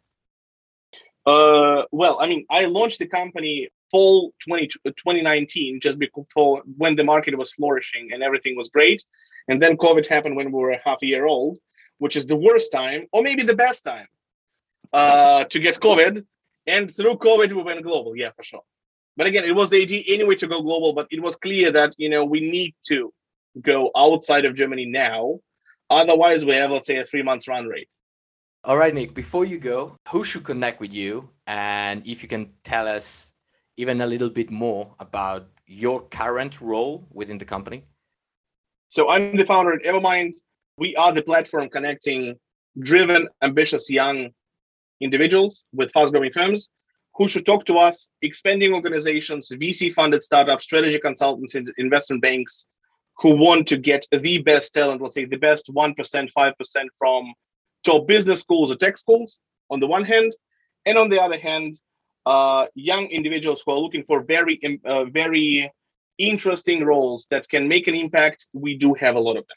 Uh, 1.24 1.84
well, 1.92 2.18
I 2.20 2.26
mean, 2.26 2.44
I 2.50 2.66
launched 2.66 2.98
the 2.98 3.06
company 3.06 3.68
fall 3.92 4.32
20, 4.44 4.66
2019, 4.66 5.78
just 5.80 5.98
before 5.98 6.62
when 6.76 6.96
the 6.96 7.04
market 7.04 7.36
was 7.38 7.52
flourishing 7.52 8.10
and 8.12 8.22
everything 8.22 8.56
was 8.56 8.70
great. 8.70 9.04
And 9.48 9.62
then 9.62 9.76
COVID 9.76 10.08
happened 10.08 10.34
when 10.34 10.50
we 10.50 10.58
were 10.58 10.76
half 10.84 10.98
a 11.02 11.06
year 11.06 11.26
old, 11.26 11.58
which 11.98 12.16
is 12.16 12.26
the 12.26 12.36
worst 12.36 12.72
time, 12.72 13.06
or 13.12 13.22
maybe 13.22 13.42
the 13.44 13.54
best 13.66 13.84
time, 13.84 14.08
uh, 14.92 15.44
to 15.44 15.58
get 15.60 15.78
COVID. 15.78 16.24
And 16.66 16.92
through 16.94 17.16
COVID, 17.16 17.52
we 17.52 17.62
went 17.62 17.82
global. 17.82 18.16
Yeah, 18.16 18.30
for 18.36 18.42
sure. 18.42 18.64
But 19.16 19.26
again, 19.26 19.44
it 19.44 19.54
was 19.54 19.68
the 19.70 19.82
idea 19.82 20.02
anyway 20.08 20.36
to 20.36 20.46
go 20.46 20.62
global, 20.62 20.92
but 20.94 21.06
it 21.10 21.22
was 21.22 21.36
clear 21.36 21.70
that 21.72 21.94
you 21.98 22.08
know 22.08 22.24
we 22.24 22.40
need 22.40 22.74
to 22.88 23.12
go 23.60 23.90
outside 23.96 24.44
of 24.44 24.54
Germany 24.54 24.86
now. 24.86 25.40
Otherwise, 25.90 26.46
we 26.46 26.54
have 26.54 26.70
let's 26.70 26.86
say 26.86 26.96
a 26.96 27.04
three 27.04 27.22
months 27.22 27.46
run 27.48 27.66
rate. 27.66 27.88
All 28.64 28.76
right, 28.76 28.94
Nick. 28.94 29.12
Before 29.12 29.44
you 29.44 29.58
go, 29.58 29.96
who 30.08 30.24
should 30.24 30.44
connect 30.44 30.80
with 30.80 30.94
you, 30.94 31.28
and 31.46 32.06
if 32.06 32.22
you 32.22 32.28
can 32.28 32.52
tell 32.62 32.86
us 32.86 33.31
even 33.76 34.00
a 34.00 34.06
little 34.06 34.30
bit 34.30 34.50
more 34.50 34.94
about 34.98 35.48
your 35.66 36.02
current 36.08 36.60
role 36.60 37.06
within 37.12 37.38
the 37.38 37.44
company. 37.44 37.84
So 38.88 39.08
I'm 39.08 39.36
the 39.36 39.46
founder 39.46 39.72
at 39.72 39.82
Avomind. 39.82 40.34
We 40.78 40.94
are 40.96 41.12
the 41.12 41.22
platform 41.22 41.68
connecting 41.70 42.36
driven, 42.78 43.28
ambitious 43.42 43.88
young 43.90 44.30
individuals 45.00 45.64
with 45.72 45.92
fast 45.92 46.12
growing 46.12 46.32
firms 46.32 46.68
who 47.14 47.28
should 47.28 47.44
talk 47.44 47.64
to 47.66 47.76
us, 47.76 48.08
expanding 48.22 48.72
organizations, 48.72 49.48
VC 49.50 49.92
funded 49.92 50.22
startups, 50.22 50.64
strategy 50.64 50.98
consultants, 50.98 51.54
investment 51.76 52.22
banks 52.22 52.66
who 53.18 53.36
want 53.36 53.68
to 53.68 53.76
get 53.76 54.06
the 54.10 54.38
best 54.42 54.72
talent, 54.72 55.02
let's 55.02 55.14
say 55.14 55.26
the 55.26 55.36
best 55.36 55.66
1%, 55.66 55.94
5% 55.96 56.54
from 56.98 57.34
top 57.84 58.06
business 58.06 58.40
schools 58.40 58.72
or 58.72 58.76
tech 58.76 58.96
schools 58.96 59.38
on 59.70 59.80
the 59.80 59.86
one 59.86 60.04
hand. 60.04 60.34
And 60.86 60.96
on 60.96 61.10
the 61.10 61.20
other 61.20 61.38
hand, 61.38 61.78
uh, 62.26 62.66
young 62.74 63.06
individuals 63.06 63.62
who 63.64 63.72
are 63.72 63.78
looking 63.78 64.04
for 64.04 64.22
very, 64.22 64.60
uh, 64.84 65.04
very 65.04 65.72
interesting 66.18 66.84
roles 66.84 67.26
that 67.30 67.48
can 67.48 67.68
make 67.68 67.88
an 67.88 67.94
impact, 67.94 68.46
we 68.52 68.76
do 68.76 68.94
have 68.94 69.16
a 69.16 69.20
lot 69.20 69.36
of 69.36 69.46
them. 69.48 69.56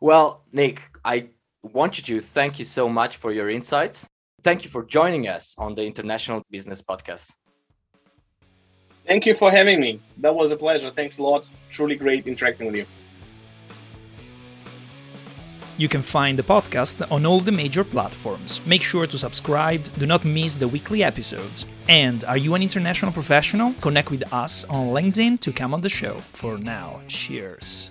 Well, 0.00 0.44
Nick, 0.52 0.82
I 1.04 1.30
want 1.62 1.98
you 1.98 2.04
to 2.04 2.20
thank 2.26 2.58
you 2.58 2.64
so 2.64 2.88
much 2.88 3.16
for 3.16 3.32
your 3.32 3.50
insights. 3.50 4.08
Thank 4.42 4.64
you 4.64 4.70
for 4.70 4.84
joining 4.84 5.28
us 5.28 5.54
on 5.58 5.74
the 5.74 5.84
International 5.84 6.42
Business 6.50 6.80
Podcast. 6.80 7.30
Thank 9.06 9.26
you 9.26 9.34
for 9.34 9.50
having 9.50 9.80
me. 9.80 10.00
That 10.18 10.34
was 10.34 10.52
a 10.52 10.56
pleasure. 10.56 10.90
Thanks 10.90 11.18
a 11.18 11.22
lot. 11.22 11.48
Truly 11.70 11.96
great 11.96 12.26
interacting 12.26 12.66
with 12.66 12.76
you. 12.76 12.86
You 15.80 15.88
can 15.88 16.02
find 16.02 16.38
the 16.38 16.42
podcast 16.42 17.10
on 17.10 17.24
all 17.24 17.40
the 17.40 17.52
major 17.52 17.84
platforms. 17.84 18.60
Make 18.66 18.82
sure 18.82 19.06
to 19.06 19.16
subscribe, 19.16 19.88
do 19.98 20.04
not 20.04 20.26
miss 20.26 20.56
the 20.56 20.68
weekly 20.68 21.02
episodes. 21.02 21.64
And 21.88 22.22
are 22.24 22.36
you 22.36 22.54
an 22.54 22.60
international 22.60 23.12
professional? 23.12 23.72
Connect 23.80 24.10
with 24.10 24.30
us 24.30 24.64
on 24.64 24.88
LinkedIn 24.88 25.40
to 25.40 25.54
come 25.54 25.72
on 25.72 25.80
the 25.80 25.88
show. 25.88 26.20
For 26.34 26.58
now, 26.58 27.00
cheers. 27.08 27.89